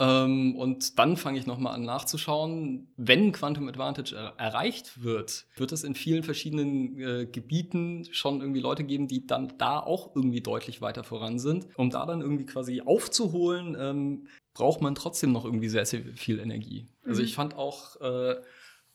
Ähm, 0.00 0.54
und 0.56 0.98
dann 0.98 1.16
fange 1.16 1.38
ich 1.38 1.46
nochmal 1.46 1.74
an 1.74 1.82
nachzuschauen, 1.84 2.88
wenn 2.96 3.32
Quantum 3.32 3.68
Advantage 3.68 4.14
er 4.14 4.34
erreicht 4.36 5.02
wird, 5.02 5.46
wird 5.56 5.72
es 5.72 5.82
in 5.82 5.94
vielen 5.94 6.22
verschiedenen 6.22 6.98
äh, 7.00 7.26
Gebieten 7.26 8.06
schon 8.12 8.40
irgendwie 8.40 8.60
Leute 8.60 8.84
geben, 8.84 9.08
die 9.08 9.26
dann 9.26 9.54
da 9.58 9.80
auch 9.80 10.14
irgendwie 10.14 10.40
deutlich 10.40 10.80
weiter 10.80 11.02
voran 11.02 11.38
sind. 11.38 11.66
Um 11.76 11.90
da 11.90 12.06
dann 12.06 12.20
irgendwie 12.20 12.46
quasi 12.46 12.80
aufzuholen, 12.80 13.76
ähm, 13.78 14.28
braucht 14.54 14.80
man 14.80 14.94
trotzdem 14.94 15.32
noch 15.32 15.44
irgendwie 15.44 15.68
sehr, 15.68 15.86
sehr 15.86 16.02
viel 16.14 16.38
Energie. 16.38 16.86
Also 16.88 17.04
mhm. 17.04 17.10
Also 17.10 17.22
ich 17.22 17.34
fand 17.34 17.54
auch 17.56 18.00
äh, 18.00 18.36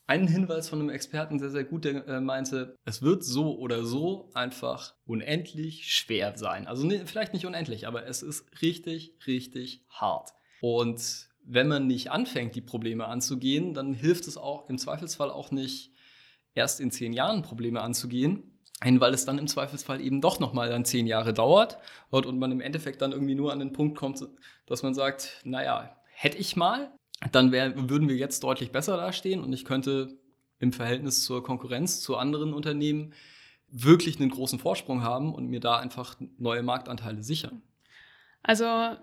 einen 0.06 0.28
Hinweis 0.28 0.68
von 0.68 0.80
einem 0.80 0.90
Experten 0.90 1.38
sehr, 1.38 1.50
sehr 1.50 1.64
gut, 1.64 1.84
der 1.84 2.06
äh, 2.06 2.20
meinte, 2.20 2.76
es 2.84 3.02
wird 3.02 3.24
so 3.24 3.58
oder 3.58 3.84
so 3.84 4.30
einfach 4.34 4.94
unendlich 5.06 5.92
schwer 5.92 6.36
sein. 6.36 6.66
Also 6.66 6.86
ne, 6.86 7.06
vielleicht 7.06 7.32
nicht 7.32 7.46
unendlich, 7.46 7.86
aber 7.86 8.06
es 8.06 8.22
ist 8.22 8.46
richtig, 8.62 9.14
richtig 9.26 9.84
hart. 9.88 10.32
Und 10.64 11.28
wenn 11.44 11.68
man 11.68 11.86
nicht 11.86 12.10
anfängt, 12.10 12.54
die 12.54 12.62
Probleme 12.62 13.04
anzugehen, 13.04 13.74
dann 13.74 13.92
hilft 13.92 14.26
es 14.26 14.38
auch 14.38 14.66
im 14.70 14.78
Zweifelsfall 14.78 15.30
auch 15.30 15.50
nicht, 15.50 15.92
erst 16.54 16.80
in 16.80 16.90
zehn 16.90 17.12
Jahren 17.12 17.42
Probleme 17.42 17.82
anzugehen, 17.82 18.58
weil 18.82 19.12
es 19.12 19.26
dann 19.26 19.36
im 19.36 19.46
Zweifelsfall 19.46 20.00
eben 20.00 20.22
doch 20.22 20.40
nochmal 20.40 20.70
dann 20.70 20.86
zehn 20.86 21.06
Jahre 21.06 21.34
dauert 21.34 21.76
und 22.08 22.38
man 22.38 22.50
im 22.50 22.62
Endeffekt 22.62 23.02
dann 23.02 23.12
irgendwie 23.12 23.34
nur 23.34 23.52
an 23.52 23.58
den 23.58 23.74
Punkt 23.74 23.98
kommt, 23.98 24.26
dass 24.64 24.82
man 24.82 24.94
sagt, 24.94 25.42
naja, 25.44 25.94
hätte 26.06 26.38
ich 26.38 26.56
mal, 26.56 26.90
dann 27.30 27.52
wär, 27.52 27.90
würden 27.90 28.08
wir 28.08 28.16
jetzt 28.16 28.42
deutlich 28.42 28.72
besser 28.72 28.96
dastehen 28.96 29.44
und 29.44 29.52
ich 29.52 29.66
könnte 29.66 30.16
im 30.60 30.72
Verhältnis 30.72 31.24
zur 31.24 31.42
Konkurrenz, 31.42 32.00
zu 32.00 32.16
anderen 32.16 32.54
Unternehmen 32.54 33.12
wirklich 33.68 34.18
einen 34.18 34.30
großen 34.30 34.58
Vorsprung 34.58 35.02
haben 35.02 35.34
und 35.34 35.46
mir 35.46 35.60
da 35.60 35.76
einfach 35.76 36.16
neue 36.38 36.62
Marktanteile 36.62 37.22
sichern. 37.22 37.60
Also 38.42 38.96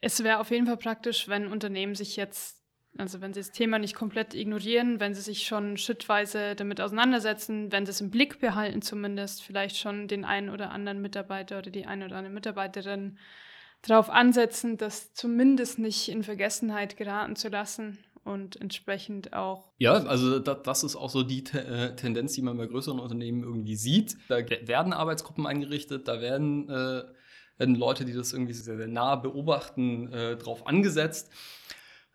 es 0.00 0.22
wäre 0.22 0.38
auf 0.38 0.50
jeden 0.50 0.66
Fall 0.66 0.76
praktisch, 0.76 1.28
wenn 1.28 1.48
Unternehmen 1.48 1.94
sich 1.94 2.16
jetzt, 2.16 2.60
also 2.98 3.20
wenn 3.20 3.32
sie 3.32 3.40
das 3.40 3.52
Thema 3.52 3.78
nicht 3.78 3.94
komplett 3.94 4.34
ignorieren, 4.34 5.00
wenn 5.00 5.14
sie 5.14 5.22
sich 5.22 5.46
schon 5.46 5.76
schrittweise 5.76 6.54
damit 6.54 6.80
auseinandersetzen, 6.80 7.72
wenn 7.72 7.86
sie 7.86 7.90
es 7.90 8.00
im 8.00 8.10
Blick 8.10 8.40
behalten 8.40 8.82
zumindest, 8.82 9.42
vielleicht 9.42 9.76
schon 9.76 10.08
den 10.08 10.24
einen 10.24 10.50
oder 10.50 10.70
anderen 10.70 11.00
Mitarbeiter 11.00 11.58
oder 11.58 11.70
die 11.70 11.86
eine 11.86 12.06
oder 12.06 12.16
andere 12.16 12.34
Mitarbeiterin 12.34 13.18
darauf 13.82 14.10
ansetzen, 14.10 14.76
das 14.76 15.12
zumindest 15.12 15.78
nicht 15.78 16.08
in 16.08 16.22
Vergessenheit 16.22 16.96
geraten 16.96 17.36
zu 17.36 17.48
lassen 17.48 17.98
und 18.24 18.60
entsprechend 18.60 19.32
auch. 19.32 19.70
Ja, 19.78 19.92
also 19.92 20.40
das, 20.40 20.58
das 20.62 20.82
ist 20.82 20.96
auch 20.96 21.10
so 21.10 21.22
die 21.22 21.44
Te 21.44 21.64
äh, 21.64 21.96
Tendenz, 21.96 22.32
die 22.32 22.42
man 22.42 22.56
bei 22.56 22.66
größeren 22.66 22.98
Unternehmen 22.98 23.44
irgendwie 23.44 23.76
sieht. 23.76 24.16
Da 24.28 24.38
werden 24.38 24.92
Arbeitsgruppen 24.92 25.46
eingerichtet, 25.46 26.08
da 26.08 26.20
werden 26.20 26.68
äh, 26.68 27.04
werden 27.58 27.74
Leute, 27.74 28.04
die 28.04 28.12
das 28.12 28.32
irgendwie 28.32 28.52
sehr, 28.52 28.76
sehr 28.76 28.86
nah 28.86 29.16
beobachten, 29.16 30.12
äh, 30.12 30.36
drauf 30.36 30.66
angesetzt. 30.66 31.30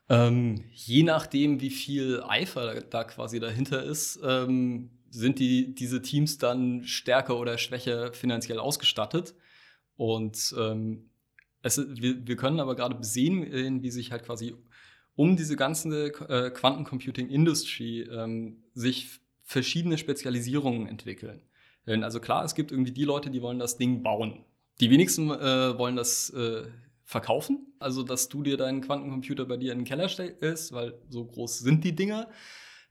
Ähm, 0.09 0.65
je 0.73 1.03
nachdem, 1.03 1.61
wie 1.61 1.69
viel 1.69 2.21
Eifer 2.27 2.73
da, 2.73 2.81
da 2.81 3.03
quasi 3.03 3.39
dahinter 3.39 3.83
ist, 3.83 4.19
ähm, 4.23 4.91
sind 5.09 5.39
die, 5.39 5.73
diese 5.73 6.01
Teams 6.01 6.37
dann 6.37 6.83
stärker 6.83 7.37
oder 7.37 7.57
schwächer 7.57 8.13
finanziell 8.13 8.59
ausgestattet. 8.59 9.35
Und 9.95 10.53
ähm, 10.57 11.09
es, 11.61 11.77
wir, 11.77 12.27
wir 12.27 12.35
können 12.35 12.59
aber 12.59 12.75
gerade 12.75 13.03
sehen, 13.03 13.83
wie 13.83 13.91
sich 13.91 14.11
halt 14.11 14.23
quasi 14.23 14.55
um 15.15 15.35
diese 15.35 15.55
ganze 15.55 16.07
äh, 16.29 16.49
Quantencomputing-Industry 16.49 18.01
ähm, 18.03 18.63
sich 18.73 19.19
verschiedene 19.43 19.97
Spezialisierungen 19.97 20.87
entwickeln. 20.87 21.41
Also 21.85 22.19
klar, 22.19 22.45
es 22.45 22.55
gibt 22.55 22.71
irgendwie 22.71 22.91
die 22.91 23.03
Leute, 23.03 23.29
die 23.29 23.41
wollen 23.41 23.59
das 23.59 23.77
Ding 23.77 24.03
bauen. 24.03 24.45
Die 24.79 24.89
wenigsten 24.89 25.29
äh, 25.29 25.77
wollen 25.77 25.95
das 25.95 26.29
äh, 26.31 26.63
verkaufen, 27.11 27.73
also 27.77 28.03
dass 28.03 28.29
du 28.29 28.41
dir 28.41 28.57
deinen 28.57 28.81
Quantencomputer 28.81 29.45
bei 29.45 29.57
dir 29.57 29.73
in 29.73 29.79
den 29.79 29.85
Keller 29.85 30.07
stellst, 30.07 30.71
weil 30.71 30.97
so 31.09 31.25
groß 31.25 31.59
sind 31.59 31.83
die 31.83 31.93
Dinger, 31.93 32.29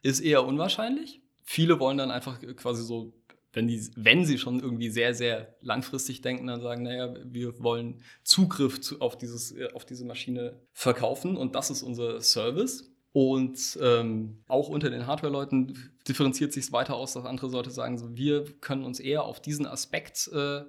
ist 0.03 0.21
eher 0.21 0.47
unwahrscheinlich. 0.47 1.23
Viele 1.43 1.81
wollen 1.81 1.99
dann 1.99 2.11
einfach 2.11 2.39
quasi 2.57 2.85
so, 2.85 3.15
wenn, 3.53 3.67
die, 3.67 3.91
wenn 3.97 4.25
sie 4.25 4.39
schon 4.39 4.61
irgendwie 4.61 4.91
sehr, 4.91 5.15
sehr 5.15 5.57
langfristig 5.63 6.21
denken, 6.21 6.47
dann 6.47 6.61
sagen, 6.61 6.83
naja, 6.83 7.15
wir 7.25 7.61
wollen 7.63 8.03
Zugriff 8.23 8.81
zu, 8.81 9.01
auf, 9.01 9.17
dieses, 9.17 9.53
äh, 9.53 9.69
auf 9.73 9.85
diese 9.85 10.05
Maschine 10.05 10.61
verkaufen 10.73 11.37
und 11.37 11.55
das 11.55 11.71
ist 11.71 11.83
unser 11.83 12.21
Service. 12.21 12.93
Und 13.13 13.77
ähm, 13.83 14.45
auch 14.47 14.69
unter 14.69 14.89
den 14.89 15.09
Hardware-Leuten 15.09 15.91
differenziert 16.07 16.53
sich 16.53 16.67
es 16.67 16.73
weiter 16.73 16.95
aus, 16.95 17.15
dass 17.15 17.25
andere 17.25 17.49
Leute 17.49 17.71
sagen, 17.71 17.99
so, 17.99 18.15
wir 18.15 18.45
können 18.61 18.85
uns 18.85 19.01
eher 19.01 19.25
auf 19.25 19.43
diesen 19.43 19.67
Aspekt 19.67 20.29
äh, 20.33 20.63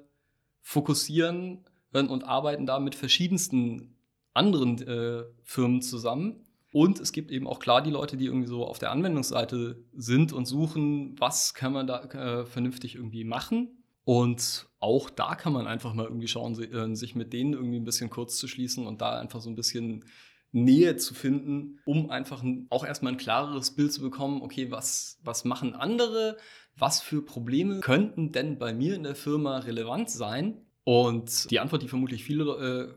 fokussieren 0.61 1.65
und 1.93 2.23
arbeiten 2.23 2.65
da 2.65 2.79
mit 2.79 2.95
verschiedensten 2.95 3.95
anderen 4.33 4.81
äh, 4.87 5.23
Firmen 5.43 5.81
zusammen. 5.81 6.45
Und 6.73 6.99
es 6.99 7.11
gibt 7.11 7.31
eben 7.31 7.47
auch 7.47 7.59
klar 7.59 7.81
die 7.81 7.89
Leute, 7.89 8.15
die 8.15 8.25
irgendwie 8.25 8.47
so 8.47 8.65
auf 8.65 8.79
der 8.79 8.91
Anwendungsseite 8.91 9.83
sind 9.93 10.31
und 10.31 10.45
suchen, 10.45 11.19
was 11.19 11.53
kann 11.53 11.73
man 11.73 11.85
da 11.85 12.03
äh, 12.03 12.45
vernünftig 12.45 12.95
irgendwie 12.95 13.25
machen. 13.25 13.83
Und 14.05 14.67
auch 14.79 15.09
da 15.09 15.35
kann 15.35 15.53
man 15.53 15.67
einfach 15.67 15.93
mal 15.93 16.05
irgendwie 16.05 16.29
schauen, 16.29 16.57
äh, 16.61 16.95
sich 16.95 17.13
mit 17.13 17.33
denen 17.33 17.53
irgendwie 17.53 17.77
ein 17.77 17.83
bisschen 17.83 18.09
kurz 18.09 18.37
zu 18.37 18.47
schließen 18.47 18.87
und 18.87 19.01
da 19.01 19.19
einfach 19.19 19.41
so 19.41 19.49
ein 19.49 19.55
bisschen 19.55 20.05
Nähe 20.53 20.97
zu 20.97 21.13
finden, 21.13 21.79
um 21.85 22.09
einfach 22.09 22.43
ein, 22.43 22.67
auch 22.69 22.85
erstmal 22.85 23.13
ein 23.13 23.17
klareres 23.17 23.71
Bild 23.71 23.93
zu 23.93 24.01
bekommen, 24.01 24.41
okay, 24.41 24.69
was, 24.69 25.19
was 25.23 25.45
machen 25.45 25.73
andere, 25.75 26.37
was 26.77 27.01
für 27.01 27.23
Probleme 27.23 27.79
könnten 27.79 28.31
denn 28.31 28.57
bei 28.57 28.73
mir 28.73 28.95
in 28.95 29.03
der 29.03 29.15
Firma 29.15 29.59
relevant 29.59 30.09
sein? 30.09 30.65
Und 30.83 31.51
die 31.51 31.59
Antwort, 31.59 31.83
die 31.83 31.87
vermutlich 31.87 32.23
viele 32.23 32.43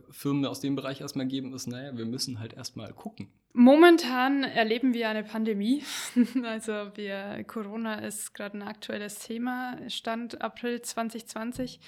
äh, 0.08 0.12
Firmen 0.12 0.46
aus 0.46 0.60
dem 0.60 0.74
Bereich 0.74 1.02
erstmal 1.02 1.26
geben, 1.26 1.52
ist, 1.52 1.66
naja, 1.66 1.96
wir 1.96 2.06
müssen 2.06 2.40
halt 2.40 2.54
erstmal 2.54 2.92
gucken. 2.94 3.28
Momentan 3.52 4.42
erleben 4.42 4.94
wir 4.94 5.08
eine 5.08 5.22
Pandemie. 5.22 5.84
also 6.44 6.72
wir, 6.94 7.44
Corona 7.46 7.96
ist 7.96 8.34
gerade 8.34 8.58
ein 8.58 8.62
aktuelles 8.62 9.18
Thema, 9.18 9.78
Stand 9.88 10.40
April 10.40 10.80
2020. 10.80 11.78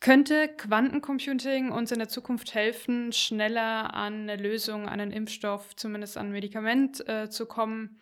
Könnte 0.00 0.48
Quantencomputing 0.48 1.72
uns 1.72 1.90
in 1.90 1.98
der 1.98 2.08
Zukunft 2.08 2.54
helfen, 2.54 3.12
schneller 3.12 3.94
an 3.94 4.28
eine 4.28 4.36
Lösung, 4.36 4.86
an 4.86 5.00
einen 5.00 5.10
Impfstoff, 5.10 5.74
zumindest 5.74 6.18
an 6.18 6.26
ein 6.26 6.32
Medikament 6.32 7.08
äh, 7.08 7.30
zu 7.30 7.46
kommen? 7.46 7.98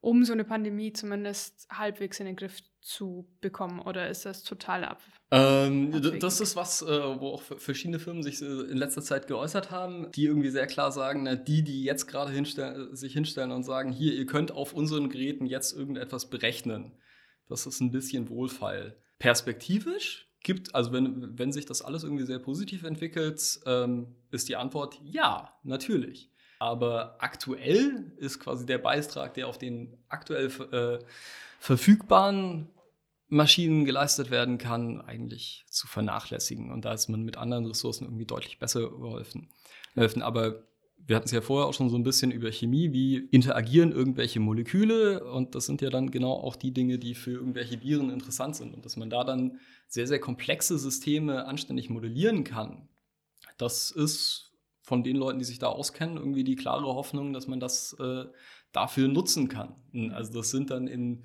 Um 0.00 0.24
so 0.24 0.32
eine 0.32 0.44
Pandemie 0.44 0.92
zumindest 0.92 1.68
halbwegs 1.70 2.20
in 2.20 2.26
den 2.26 2.36
Griff 2.36 2.60
zu 2.80 3.28
bekommen? 3.40 3.80
Oder 3.80 4.08
ist 4.08 4.24
das 4.24 4.42
total 4.42 4.84
ab? 4.84 5.02
Ähm, 5.30 6.18
das 6.20 6.40
ist 6.40 6.56
was, 6.56 6.80
äh, 6.82 6.86
wo 6.86 7.28
auch 7.28 7.42
verschiedene 7.42 7.98
Firmen 7.98 8.22
sich 8.22 8.40
äh, 8.40 8.46
in 8.46 8.78
letzter 8.78 9.02
Zeit 9.02 9.26
geäußert 9.26 9.70
haben, 9.70 10.10
die 10.12 10.24
irgendwie 10.24 10.50
sehr 10.50 10.66
klar 10.66 10.90
sagen, 10.90 11.24
na, 11.24 11.34
die, 11.34 11.62
die 11.62 11.84
jetzt 11.84 12.06
gerade 12.06 12.32
hinstellen, 12.32 12.96
sich 12.96 13.12
hinstellen 13.12 13.50
und 13.50 13.62
sagen, 13.62 13.92
hier, 13.92 14.14
ihr 14.14 14.26
könnt 14.26 14.52
auf 14.52 14.72
unseren 14.72 15.10
Geräten 15.10 15.44
jetzt 15.44 15.76
irgendetwas 15.76 16.30
berechnen. 16.30 16.96
Das 17.48 17.66
ist 17.66 17.80
ein 17.80 17.90
bisschen 17.90 18.30
wohlfeil. 18.30 18.96
Perspektivisch 19.18 20.28
gibt, 20.42 20.74
also 20.74 20.92
wenn, 20.92 21.38
wenn 21.38 21.52
sich 21.52 21.66
das 21.66 21.82
alles 21.82 22.04
irgendwie 22.04 22.24
sehr 22.24 22.38
positiv 22.38 22.84
entwickelt, 22.84 23.60
ähm, 23.66 24.16
ist 24.30 24.48
die 24.48 24.56
Antwort 24.56 24.98
ja, 25.02 25.52
natürlich. 25.62 26.30
Aber 26.58 27.16
aktuell 27.20 28.12
ist 28.16 28.40
quasi 28.40 28.66
der 28.66 28.78
Beitrag, 28.78 29.34
der 29.34 29.48
auf 29.48 29.58
den 29.58 29.96
aktuell 30.08 30.50
äh, 30.72 31.04
verfügbaren 31.60 32.68
Maschinen 33.28 33.84
geleistet 33.84 34.30
werden 34.30 34.58
kann, 34.58 35.00
eigentlich 35.00 35.64
zu 35.68 35.86
vernachlässigen. 35.86 36.72
Und 36.72 36.84
da 36.84 36.92
ist 36.94 37.08
man 37.08 37.22
mit 37.22 37.36
anderen 37.36 37.66
Ressourcen 37.66 38.04
irgendwie 38.04 38.24
deutlich 38.24 38.58
besser 38.58 38.80
geholfen. 38.80 39.48
helfen. 39.94 40.22
Aber 40.22 40.64
wir 41.06 41.16
hatten 41.16 41.26
es 41.26 41.32
ja 41.32 41.40
vorher 41.40 41.68
auch 41.68 41.74
schon 41.74 41.90
so 41.90 41.96
ein 41.96 42.02
bisschen 42.02 42.30
über 42.30 42.50
Chemie, 42.50 42.92
wie 42.92 43.16
interagieren 43.16 43.92
irgendwelche 43.92 44.40
Moleküle 44.40 45.24
und 45.24 45.54
das 45.54 45.66
sind 45.66 45.80
ja 45.80 45.90
dann 45.90 46.10
genau 46.10 46.32
auch 46.32 46.56
die 46.56 46.72
Dinge, 46.72 46.98
die 46.98 47.14
für 47.14 47.30
irgendwelche 47.32 47.80
Viren 47.82 48.10
interessant 48.10 48.56
sind 48.56 48.74
und 48.74 48.84
dass 48.84 48.96
man 48.96 49.08
da 49.08 49.24
dann 49.24 49.58
sehr, 49.86 50.06
sehr 50.06 50.18
komplexe 50.18 50.78
Systeme 50.78 51.46
anständig 51.46 51.88
modellieren 51.88 52.44
kann. 52.44 52.88
Das 53.56 53.90
ist 53.90 54.47
von 54.88 55.04
den 55.04 55.16
Leuten, 55.16 55.38
die 55.38 55.44
sich 55.44 55.58
da 55.58 55.66
auskennen, 55.66 56.16
irgendwie 56.16 56.44
die 56.44 56.56
klare 56.56 56.86
Hoffnung, 56.86 57.34
dass 57.34 57.46
man 57.46 57.60
das 57.60 57.94
äh, 58.00 58.24
dafür 58.72 59.06
nutzen 59.06 59.48
kann. 59.48 59.76
Also 60.12 60.32
das 60.32 60.50
sind 60.50 60.70
dann 60.70 60.88
in 60.88 61.24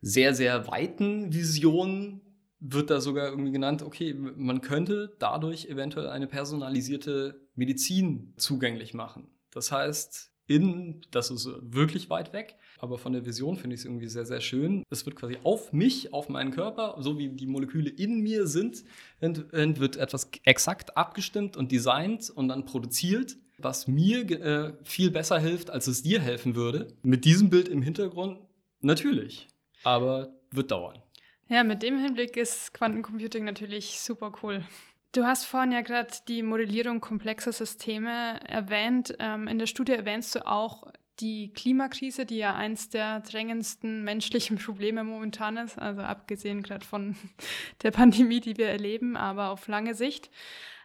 sehr, 0.00 0.34
sehr 0.34 0.66
weiten 0.66 1.32
Visionen 1.34 2.22
wird 2.64 2.90
da 2.90 3.00
sogar 3.00 3.28
irgendwie 3.28 3.50
genannt, 3.50 3.82
okay, 3.82 4.14
man 4.14 4.60
könnte 4.60 5.16
dadurch 5.18 5.66
eventuell 5.66 6.08
eine 6.08 6.28
personalisierte 6.28 7.48
Medizin 7.56 8.34
zugänglich 8.36 8.94
machen. 8.94 9.28
Das 9.50 9.72
heißt, 9.72 10.31
in, 10.54 11.00
das 11.10 11.30
ist 11.30 11.48
wirklich 11.60 12.10
weit 12.10 12.32
weg, 12.32 12.56
aber 12.78 12.98
von 12.98 13.12
der 13.12 13.24
Vision 13.24 13.56
finde 13.56 13.74
ich 13.74 13.80
es 13.80 13.84
irgendwie 13.84 14.08
sehr, 14.08 14.26
sehr 14.26 14.40
schön. 14.40 14.84
Es 14.90 15.06
wird 15.06 15.16
quasi 15.16 15.38
auf 15.44 15.72
mich, 15.72 16.12
auf 16.12 16.28
meinen 16.28 16.50
Körper, 16.50 16.96
so 16.98 17.18
wie 17.18 17.28
die 17.28 17.46
Moleküle 17.46 17.90
in 17.90 18.20
mir 18.20 18.46
sind, 18.46 18.84
wird 19.20 19.96
etwas 19.96 20.30
exakt 20.44 20.96
abgestimmt 20.96 21.56
und 21.56 21.72
designt 21.72 22.30
und 22.30 22.48
dann 22.48 22.64
produziert, 22.64 23.36
was 23.58 23.86
mir 23.86 24.30
äh, 24.30 24.72
viel 24.84 25.10
besser 25.10 25.38
hilft, 25.38 25.70
als 25.70 25.86
es 25.86 26.02
dir 26.02 26.20
helfen 26.20 26.56
würde. 26.56 26.88
Mit 27.02 27.24
diesem 27.24 27.50
Bild 27.50 27.68
im 27.68 27.82
Hintergrund 27.82 28.40
natürlich, 28.80 29.48
aber 29.84 30.34
wird 30.50 30.70
dauern. 30.70 30.98
Ja, 31.48 31.64
mit 31.64 31.82
dem 31.82 31.98
Hinblick 31.98 32.36
ist 32.36 32.72
Quantencomputing 32.74 33.44
natürlich 33.44 34.00
super 34.00 34.32
cool. 34.42 34.64
Du 35.12 35.24
hast 35.24 35.44
vorhin 35.44 35.72
ja 35.72 35.82
gerade 35.82 36.10
die 36.26 36.42
Modellierung 36.42 37.02
komplexer 37.02 37.52
Systeme 37.52 38.40
erwähnt. 38.48 39.14
Ähm, 39.18 39.46
in 39.46 39.58
der 39.58 39.66
Studie 39.66 39.92
erwähnst 39.92 40.34
du 40.34 40.46
auch 40.46 40.90
die 41.20 41.52
Klimakrise, 41.52 42.24
die 42.24 42.38
ja 42.38 42.54
eins 42.54 42.88
der 42.88 43.20
drängendsten 43.20 44.04
menschlichen 44.04 44.56
Probleme 44.56 45.04
momentan 45.04 45.58
ist, 45.58 45.78
also 45.78 46.00
abgesehen 46.00 46.62
gerade 46.62 46.84
von 46.84 47.16
der 47.82 47.90
Pandemie, 47.90 48.40
die 48.40 48.56
wir 48.56 48.68
erleben, 48.68 49.16
aber 49.18 49.50
auf 49.50 49.68
lange 49.68 49.94
Sicht. 49.94 50.30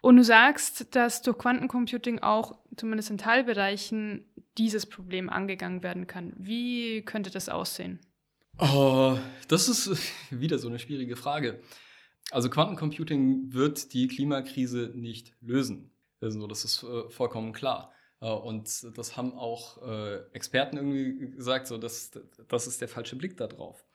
Und 0.02 0.18
du 0.18 0.24
sagst, 0.26 0.94
dass 0.94 1.22
durch 1.22 1.38
Quantencomputing 1.38 2.20
auch 2.20 2.58
zumindest 2.76 3.10
in 3.10 3.18
Teilbereichen 3.18 4.26
dieses 4.58 4.86
Problem 4.86 5.30
angegangen 5.30 5.84
werden 5.84 6.06
kann. 6.06 6.34
Wie 6.36 7.02
könnte 7.04 7.32
das 7.32 7.48
aussehen? 7.48 8.00
Oh, 8.60 9.18
das 9.48 9.70
ist 9.70 9.90
wieder 10.32 10.60
so 10.60 10.68
eine 10.68 10.80
schwierige 10.80 11.16
Frage. 11.16 11.62
Also 12.32 12.50
Quantencomputing 12.50 13.54
wird 13.54 13.94
die 13.94 14.08
Klimakrise 14.08 14.92
nicht 14.94 15.34
lösen. 15.42 15.92
Also 16.20 16.48
das 16.48 16.66
ist 16.66 16.84
äh, 16.84 17.10
vollkommen 17.10 17.54
klar. 17.54 17.94
Äh, 18.20 18.30
und 18.30 18.98
das 18.98 19.16
haben 19.16 19.34
auch 19.34 19.82
äh, 19.82 20.18
Experten 20.34 20.78
irgendwie 20.78 21.32
gesagt, 21.32 21.68
so 21.68 21.78
dass 21.78 22.12
das 22.48 22.68
ist 22.68 22.82
der 22.82 22.88
falsche 22.88 23.16
Blick 23.16 23.38
darauf. 23.38 23.86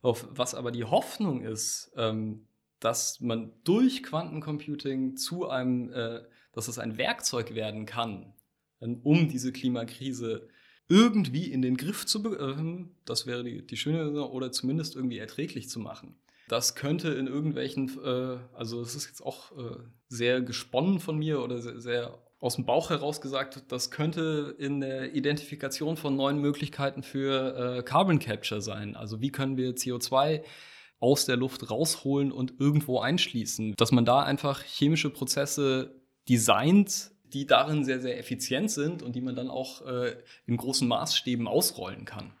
Auf 0.00 0.26
was 0.30 0.54
aber 0.54 0.70
die 0.70 0.84
Hoffnung 0.84 1.42
ist, 1.42 1.92
ähm, 1.96 2.46
dass 2.80 3.20
man 3.20 3.52
durch 3.64 4.02
Quantencomputing 4.02 5.16
zu 5.16 5.48
einem, 5.48 5.92
dass 6.52 6.66
es 6.66 6.80
ein 6.80 6.98
Werkzeug 6.98 7.54
werden 7.54 7.86
kann, 7.86 8.34
ähm, 8.80 9.00
um 9.02 9.28
diese 9.28 9.52
Klimakrise 9.52 10.48
irgendwie 10.88 11.50
in 11.50 11.62
den 11.62 11.76
Griff 11.76 12.04
zu 12.04 12.22
bekommen, 12.22 12.96
das 13.04 13.26
wäre 13.26 13.44
die, 13.44 13.64
die 13.64 13.76
schöne, 13.76 14.28
oder 14.28 14.52
zumindest 14.52 14.96
irgendwie 14.96 15.18
erträglich 15.18 15.68
zu 15.68 15.80
machen. 15.80 16.16
Das 16.48 16.74
könnte 16.74 17.08
in 17.08 17.26
irgendwelchen, 17.26 17.90
äh, 18.04 18.38
also 18.52 18.80
es 18.80 18.94
ist 18.94 19.06
jetzt 19.06 19.22
auch 19.22 19.52
äh, 19.52 19.76
sehr 20.08 20.42
gesponnen 20.42 21.00
von 21.00 21.18
mir 21.18 21.42
oder 21.42 21.58
sehr, 21.58 21.80
sehr, 21.80 22.18
aus 22.40 22.56
dem 22.56 22.66
Bauch 22.66 22.90
heraus 22.90 23.20
gesagt, 23.20 23.62
das 23.68 23.90
könnte 23.90 24.54
in 24.58 24.80
der 24.80 25.14
Identifikation 25.14 25.96
von 25.96 26.16
neuen 26.16 26.38
Möglichkeiten 26.38 27.02
für 27.02 27.78
äh, 27.78 27.82
Carbon 27.82 28.18
Capture 28.18 28.60
sein. 28.60 28.96
Also 28.96 29.20
wie 29.20 29.30
können 29.30 29.56
wir 29.56 29.74
CO2 29.74 30.42
aus 31.02 31.26
der 31.26 31.36
Luft 31.36 31.68
rausholen 31.68 32.30
und 32.30 32.60
irgendwo 32.60 33.00
einschließen. 33.00 33.74
Dass 33.76 33.90
man 33.90 34.04
da 34.04 34.22
einfach 34.22 34.62
chemische 34.62 35.10
Prozesse 35.10 36.00
designt, 36.28 37.10
die 37.24 37.44
darin 37.44 37.84
sehr, 37.84 38.00
sehr 38.00 38.18
effizient 38.18 38.70
sind 38.70 39.02
und 39.02 39.16
die 39.16 39.20
man 39.20 39.34
dann 39.34 39.50
auch 39.50 39.84
äh, 39.84 40.16
in 40.46 40.56
großen 40.56 40.86
Maßstäben 40.86 41.48
ausrollen 41.48 42.04
kann. 42.04 42.36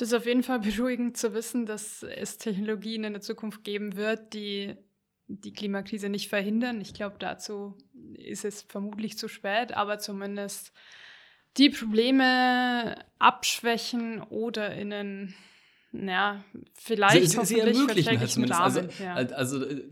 Das 0.00 0.08
ist 0.08 0.14
auf 0.14 0.24
jeden 0.24 0.42
Fall 0.42 0.60
beruhigend 0.60 1.18
zu 1.18 1.34
wissen, 1.34 1.66
dass 1.66 2.02
es 2.02 2.38
Technologien 2.38 3.04
in 3.04 3.12
der 3.12 3.20
Zukunft 3.20 3.64
geben 3.64 3.96
wird, 3.96 4.32
die 4.32 4.74
die 5.26 5.52
Klimakrise 5.52 6.08
nicht 6.08 6.28
verhindern. 6.28 6.80
Ich 6.80 6.94
glaube, 6.94 7.16
dazu 7.18 7.76
ist 8.14 8.44
es 8.44 8.62
vermutlich 8.62 9.16
zu 9.16 9.28
spät, 9.28 9.72
aber 9.72 9.98
zumindest 9.98 10.72
die 11.56 11.70
Probleme 11.70 12.96
abschwächen 13.18 14.22
oder 14.22 14.74
in 14.74 14.92
einen 14.92 15.34
ja, 15.92 16.44
vielleicht 16.74 17.30
sie, 17.30 17.44
sie 17.44 17.58
ermöglichen 17.58 18.18
halt 18.18 18.30
zumindest. 18.30 18.60
Also, 18.60 18.80
ja. 19.02 19.14
also 19.14 19.64
äh, 19.64 19.90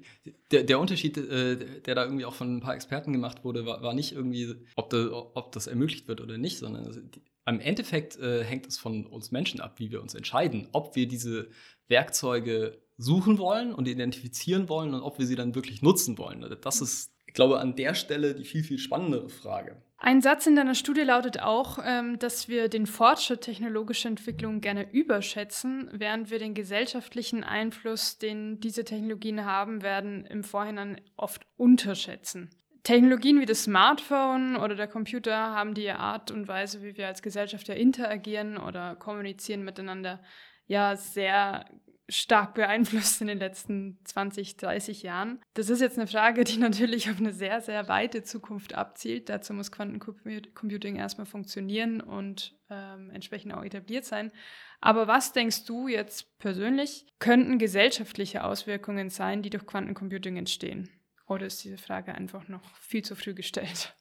der, 0.52 0.62
der 0.62 0.78
Unterschied, 0.78 1.16
äh, 1.18 1.80
der 1.80 1.94
da 1.96 2.04
irgendwie 2.04 2.24
auch 2.24 2.34
von 2.34 2.56
ein 2.56 2.60
paar 2.60 2.74
Experten 2.74 3.12
gemacht 3.12 3.44
wurde, 3.44 3.66
war, 3.66 3.82
war 3.82 3.94
nicht 3.94 4.12
irgendwie, 4.12 4.54
ob, 4.76 4.90
da, 4.90 5.08
ob 5.10 5.50
das 5.52 5.66
ermöglicht 5.66 6.06
wird 6.06 6.20
oder 6.20 6.38
nicht, 6.38 6.58
sondern 6.58 7.10
also 7.48 7.60
am 7.60 7.60
Endeffekt 7.60 8.18
äh, 8.18 8.44
hängt 8.44 8.66
es 8.66 8.78
von 8.78 9.06
uns 9.06 9.30
Menschen 9.30 9.60
ab, 9.60 9.78
wie 9.78 9.90
wir 9.90 10.02
uns 10.02 10.14
entscheiden, 10.14 10.68
ob 10.72 10.94
wir 10.96 11.08
diese 11.08 11.48
Werkzeuge 11.88 12.78
suchen 12.98 13.38
wollen 13.38 13.72
und 13.72 13.88
identifizieren 13.88 14.68
wollen 14.68 14.92
und 14.92 15.02
ob 15.02 15.18
wir 15.18 15.26
sie 15.26 15.36
dann 15.36 15.54
wirklich 15.54 15.80
nutzen 15.80 16.18
wollen. 16.18 16.44
Das 16.60 16.80
ist, 16.80 17.12
ich 17.26 17.34
glaube, 17.34 17.60
an 17.60 17.76
der 17.76 17.94
Stelle 17.94 18.34
die 18.34 18.44
viel, 18.44 18.62
viel 18.62 18.78
spannendere 18.78 19.28
Frage. 19.28 19.80
Ein 20.00 20.20
Satz 20.20 20.46
in 20.46 20.56
deiner 20.56 20.74
Studie 20.74 21.00
lautet 21.00 21.40
auch, 21.40 21.78
ähm, 21.84 22.18
dass 22.18 22.48
wir 22.48 22.68
den 22.68 22.86
Fortschritt 22.86 23.40
technologischer 23.40 24.10
Entwicklung 24.10 24.60
gerne 24.60 24.88
überschätzen, 24.92 25.88
während 25.92 26.30
wir 26.30 26.38
den 26.38 26.54
gesellschaftlichen 26.54 27.42
Einfluss, 27.44 28.18
den 28.18 28.60
diese 28.60 28.84
Technologien 28.84 29.44
haben 29.44 29.82
werden, 29.82 30.24
im 30.26 30.44
Vorhinein 30.44 31.00
oft 31.16 31.46
unterschätzen. 31.56 32.50
Technologien 32.82 33.40
wie 33.40 33.46
das 33.46 33.64
Smartphone 33.64 34.56
oder 34.56 34.74
der 34.74 34.88
Computer 34.88 35.36
haben 35.36 35.74
die 35.74 35.90
Art 35.90 36.30
und 36.30 36.48
Weise, 36.48 36.82
wie 36.82 36.96
wir 36.96 37.06
als 37.06 37.22
Gesellschaft 37.22 37.68
ja 37.68 37.74
interagieren 37.74 38.56
oder 38.56 38.96
kommunizieren 38.96 39.64
miteinander, 39.64 40.20
ja 40.66 40.96
sehr 40.96 41.66
stark 42.10 42.54
beeinflusst 42.54 43.20
in 43.20 43.26
den 43.26 43.38
letzten 43.38 43.98
20, 44.04 44.56
30 44.56 45.02
Jahren. 45.02 45.40
Das 45.54 45.68
ist 45.68 45.80
jetzt 45.80 45.98
eine 45.98 46.06
Frage, 46.06 46.44
die 46.44 46.56
natürlich 46.58 47.10
auf 47.10 47.18
eine 47.18 47.32
sehr, 47.32 47.60
sehr 47.60 47.88
weite 47.88 48.22
Zukunft 48.22 48.74
abzielt. 48.74 49.28
Dazu 49.28 49.52
muss 49.52 49.70
Quantencomputing 49.70 50.96
erstmal 50.96 51.26
funktionieren 51.26 52.00
und 52.00 52.56
ähm, 52.70 53.10
entsprechend 53.10 53.52
auch 53.52 53.64
etabliert 53.64 54.04
sein. 54.04 54.32
Aber 54.80 55.06
was 55.06 55.32
denkst 55.32 55.64
du 55.64 55.88
jetzt 55.88 56.38
persönlich, 56.38 57.06
könnten 57.18 57.58
gesellschaftliche 57.58 58.44
Auswirkungen 58.44 59.10
sein, 59.10 59.42
die 59.42 59.50
durch 59.50 59.66
Quantencomputing 59.66 60.36
entstehen? 60.36 60.88
Oder 61.28 61.46
ist 61.46 61.62
diese 61.62 61.78
Frage 61.78 62.14
einfach 62.14 62.48
noch 62.48 62.76
viel 62.78 63.04
zu 63.04 63.14
früh 63.14 63.34
gestellt? 63.34 63.94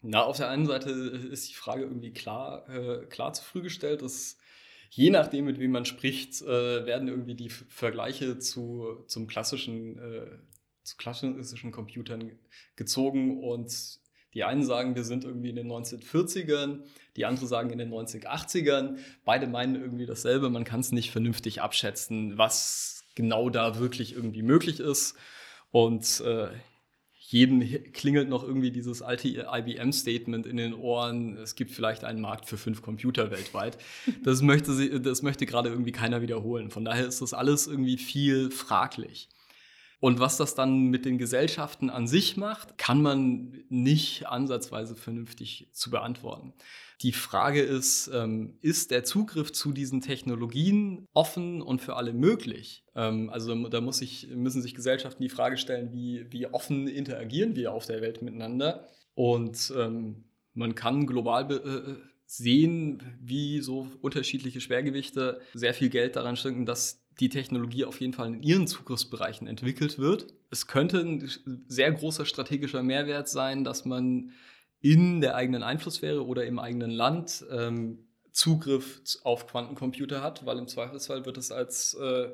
Na, 0.00 0.22
auf 0.24 0.36
der 0.36 0.50
einen 0.50 0.66
Seite 0.66 0.90
ist 0.90 1.48
die 1.48 1.54
Frage 1.54 1.82
irgendwie 1.82 2.12
klar, 2.12 2.68
äh, 2.68 3.06
klar 3.06 3.32
zu 3.32 3.44
früh 3.44 3.62
gestellt. 3.62 4.02
Das 4.02 4.36
je 4.94 5.10
nachdem, 5.10 5.46
mit 5.46 5.58
wem 5.58 5.72
man 5.72 5.86
spricht, 5.86 6.42
äh, 6.42 6.86
werden 6.86 7.08
irgendwie 7.08 7.34
die 7.34 7.48
Vergleiche 7.48 8.38
zu, 8.38 9.04
zum 9.06 9.26
klassischen, 9.26 9.98
äh, 9.98 10.26
zu 10.82 10.96
klassischen 10.96 11.72
Computern 11.72 12.38
gezogen 12.76 13.42
und 13.42 14.00
die 14.34 14.44
einen 14.44 14.64
sagen, 14.64 14.94
wir 14.94 15.04
sind 15.04 15.24
irgendwie 15.24 15.50
in 15.50 15.56
den 15.56 15.68
1940ern, 15.68 16.84
die 17.16 17.24
anderen 17.24 17.48
sagen 17.48 17.70
in 17.70 17.78
den 17.78 17.90
1980ern. 17.90 18.98
Beide 19.24 19.46
meinen 19.46 19.76
irgendwie 19.76 20.06
dasselbe. 20.06 20.48
Man 20.48 20.64
kann 20.64 20.80
es 20.80 20.92
nicht 20.92 21.10
vernünftig 21.10 21.60
abschätzen, 21.60 22.38
was 22.38 23.04
genau 23.14 23.50
da 23.50 23.78
wirklich 23.78 24.14
irgendwie 24.14 24.42
möglich 24.42 24.80
ist. 24.80 25.16
Und 25.70 26.20
äh, 26.20 26.48
jedem 27.32 27.62
klingelt 27.92 28.28
noch 28.28 28.44
irgendwie 28.44 28.70
dieses 28.70 29.00
alte 29.00 29.28
IBM-Statement 29.28 30.46
in 30.46 30.58
den 30.58 30.74
Ohren, 30.74 31.36
es 31.38 31.54
gibt 31.54 31.70
vielleicht 31.70 32.04
einen 32.04 32.20
Markt 32.20 32.46
für 32.46 32.58
fünf 32.58 32.82
Computer 32.82 33.30
weltweit. 33.30 33.78
Das 34.24 34.42
möchte, 34.42 34.72
sie, 34.72 35.00
das 35.00 35.22
möchte 35.22 35.46
gerade 35.46 35.68
irgendwie 35.68 35.90
keiner 35.90 36.22
wiederholen. 36.22 36.70
Von 36.70 36.84
daher 36.84 37.06
ist 37.06 37.22
das 37.22 37.32
alles 37.34 37.66
irgendwie 37.66 37.96
viel 37.96 38.50
fraglich. 38.50 39.28
Und 40.02 40.18
was 40.18 40.36
das 40.36 40.56
dann 40.56 40.86
mit 40.86 41.04
den 41.04 41.16
Gesellschaften 41.16 41.88
an 41.88 42.08
sich 42.08 42.36
macht, 42.36 42.76
kann 42.76 43.02
man 43.02 43.62
nicht 43.68 44.26
ansatzweise 44.26 44.96
vernünftig 44.96 45.68
zu 45.70 45.90
beantworten. 45.90 46.54
Die 47.02 47.12
Frage 47.12 47.62
ist, 47.62 48.10
ähm, 48.12 48.58
ist 48.62 48.90
der 48.90 49.04
Zugriff 49.04 49.52
zu 49.52 49.70
diesen 49.70 50.00
Technologien 50.00 51.06
offen 51.12 51.62
und 51.62 51.80
für 51.82 51.94
alle 51.94 52.14
möglich? 52.14 52.84
Ähm, 52.96 53.30
also 53.30 53.68
da 53.68 53.80
muss 53.80 54.02
ich, 54.02 54.26
müssen 54.34 54.60
sich 54.60 54.74
Gesellschaften 54.74 55.22
die 55.22 55.28
Frage 55.28 55.56
stellen, 55.56 55.92
wie, 55.92 56.26
wie 56.30 56.48
offen 56.48 56.88
interagieren 56.88 57.54
wir 57.54 57.72
auf 57.72 57.86
der 57.86 58.02
Welt 58.02 58.22
miteinander? 58.22 58.88
Und 59.14 59.72
ähm, 59.76 60.24
man 60.52 60.74
kann 60.74 61.06
global 61.06 61.48
äh, 61.48 61.94
sehen, 62.26 63.00
wie 63.20 63.60
so 63.60 63.86
unterschiedliche 64.00 64.60
Schwergewichte 64.60 65.40
sehr 65.54 65.74
viel 65.74 65.90
Geld 65.90 66.16
daran 66.16 66.34
stecken, 66.34 66.66
dass 66.66 67.01
die 67.20 67.28
Technologie 67.28 67.84
auf 67.84 68.00
jeden 68.00 68.12
Fall 68.12 68.28
in 68.28 68.42
ihren 68.42 68.66
Zugriffsbereichen 68.66 69.46
entwickelt 69.46 69.98
wird. 69.98 70.34
Es 70.50 70.66
könnte 70.66 71.00
ein 71.00 71.30
sehr 71.66 71.92
großer 71.92 72.26
strategischer 72.26 72.82
Mehrwert 72.82 73.28
sein, 73.28 73.64
dass 73.64 73.84
man 73.84 74.32
in 74.80 75.20
der 75.20 75.36
eigenen 75.36 75.62
Einflusssphäre 75.62 76.26
oder 76.26 76.44
im 76.44 76.58
eigenen 76.58 76.90
Land 76.90 77.44
ähm, 77.50 78.08
Zugriff 78.32 79.02
auf 79.22 79.46
Quantencomputer 79.46 80.22
hat, 80.22 80.44
weil 80.46 80.58
im 80.58 80.66
Zweifelsfall 80.66 81.24
wird 81.24 81.38
es 81.38 81.52
als 81.52 81.94
äh, 81.94 82.30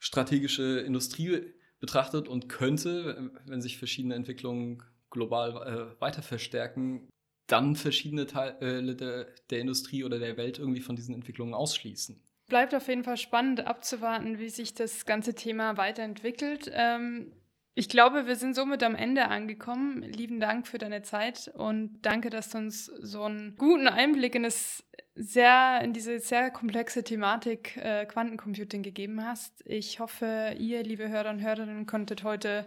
strategische 0.00 0.80
Industrie 0.80 1.42
betrachtet 1.80 2.28
und 2.28 2.48
könnte, 2.48 3.30
wenn 3.46 3.60
sich 3.60 3.78
verschiedene 3.78 4.14
Entwicklungen 4.14 4.82
global 5.10 5.96
äh, 5.96 6.00
weiter 6.00 6.22
verstärken, 6.22 7.08
dann 7.46 7.76
verschiedene 7.76 8.26
Teile 8.26 8.94
der, 8.94 9.26
der 9.50 9.60
Industrie 9.60 10.04
oder 10.04 10.18
der 10.18 10.36
Welt 10.36 10.58
irgendwie 10.58 10.80
von 10.80 10.96
diesen 10.96 11.14
Entwicklungen 11.14 11.54
ausschließen. 11.54 12.22
Bleibt 12.48 12.74
auf 12.74 12.88
jeden 12.88 13.04
Fall 13.04 13.18
spannend 13.18 13.66
abzuwarten, 13.66 14.38
wie 14.38 14.48
sich 14.48 14.74
das 14.74 15.04
ganze 15.04 15.34
Thema 15.34 15.76
weiterentwickelt. 15.76 16.70
Ähm, 16.72 17.32
ich 17.74 17.88
glaube, 17.88 18.26
wir 18.26 18.34
sind 18.34 18.54
somit 18.54 18.82
am 18.82 18.96
Ende 18.96 19.28
angekommen. 19.28 20.02
Lieben 20.02 20.40
Dank 20.40 20.66
für 20.66 20.78
deine 20.78 21.02
Zeit 21.02 21.48
und 21.54 22.00
danke, 22.02 22.30
dass 22.30 22.50
du 22.50 22.58
uns 22.58 22.86
so 22.86 23.22
einen 23.22 23.54
guten 23.56 23.86
Einblick 23.86 24.34
in 24.34 24.42
das 24.42 24.82
sehr 25.14 25.80
in 25.82 25.92
diese 25.92 26.18
sehr 26.20 26.50
komplexe 26.50 27.04
Thematik 27.04 27.76
äh, 27.76 28.06
Quantencomputing 28.06 28.82
gegeben 28.82 29.24
hast. 29.24 29.62
Ich 29.64 30.00
hoffe, 30.00 30.54
ihr, 30.58 30.82
liebe 30.82 31.08
Hörer 31.08 31.30
und 31.30 31.40
Hörerinnen, 31.40 31.86
konntet 31.86 32.22
heute 32.22 32.66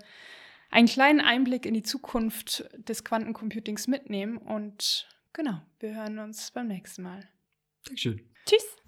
einen 0.70 0.88
kleinen 0.88 1.22
Einblick 1.22 1.66
in 1.66 1.74
die 1.74 1.84
Zukunft 1.84 2.70
des 2.78 3.04
Quantencomputings 3.04 3.88
mitnehmen 3.88 4.38
und 4.38 5.10
genau, 5.34 5.62
wir 5.80 5.96
hören 5.96 6.20
uns 6.20 6.52
beim 6.52 6.68
nächsten 6.68 7.04
Mal. 7.04 7.28
Dankeschön. 7.86 8.22
Tschüss. 8.46 8.81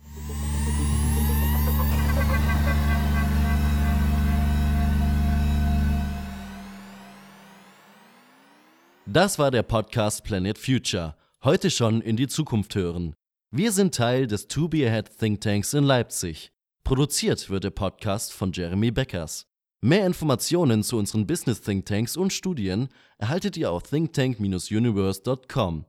Das 9.05 9.37
war 9.37 9.51
der 9.51 9.63
Podcast 9.63 10.23
Planet 10.23 10.57
Future. 10.57 11.17
Heute 11.43 11.69
schon 11.69 11.99
in 11.99 12.15
die 12.15 12.29
Zukunft 12.29 12.73
hören. 12.73 13.15
Wir 13.51 13.73
sind 13.73 13.93
Teil 13.93 14.27
des 14.27 14.47
To 14.47 14.69
Be 14.69 14.87
Ahead 14.87 15.19
Think 15.19 15.41
Tanks 15.41 15.73
in 15.73 15.83
Leipzig. 15.83 16.53
Produziert 16.85 17.49
wird 17.49 17.65
der 17.65 17.71
Podcast 17.71 18.31
von 18.31 18.53
Jeremy 18.53 18.91
Beckers. 18.91 19.45
Mehr 19.81 20.05
Informationen 20.05 20.83
zu 20.83 20.97
unseren 20.97 21.27
Business 21.27 21.59
Think 21.59 21.85
Tanks 21.85 22.15
und 22.15 22.31
Studien 22.31 22.87
erhaltet 23.17 23.57
ihr 23.57 23.71
auf 23.71 23.83
thinktank-universe.com. 23.83 25.85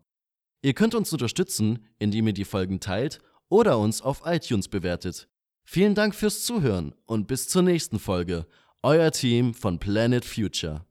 Ihr 0.63 0.75
könnt 0.75 0.97
uns 0.97 1.13
unterstützen, 1.13 1.87
indem 2.01 2.27
ihr 2.27 2.33
die 2.33 2.45
Folgen 2.45 2.81
teilt 2.81 3.21
oder 3.49 3.79
uns 3.79 4.03
auf 4.03 4.23
iTunes 4.25 4.67
bewertet. 4.67 5.29
Vielen 5.63 5.95
Dank 5.95 6.17
fürs 6.17 6.43
Zuhören 6.43 6.97
und 7.07 7.29
bis 7.29 7.49
zur 7.49 7.63
nächsten 7.63 8.01
Folge. 8.01 8.49
Euer 8.83 9.13
Team 9.13 9.55
von 9.55 9.79
Planet 9.79 10.25
Future. 10.25 10.85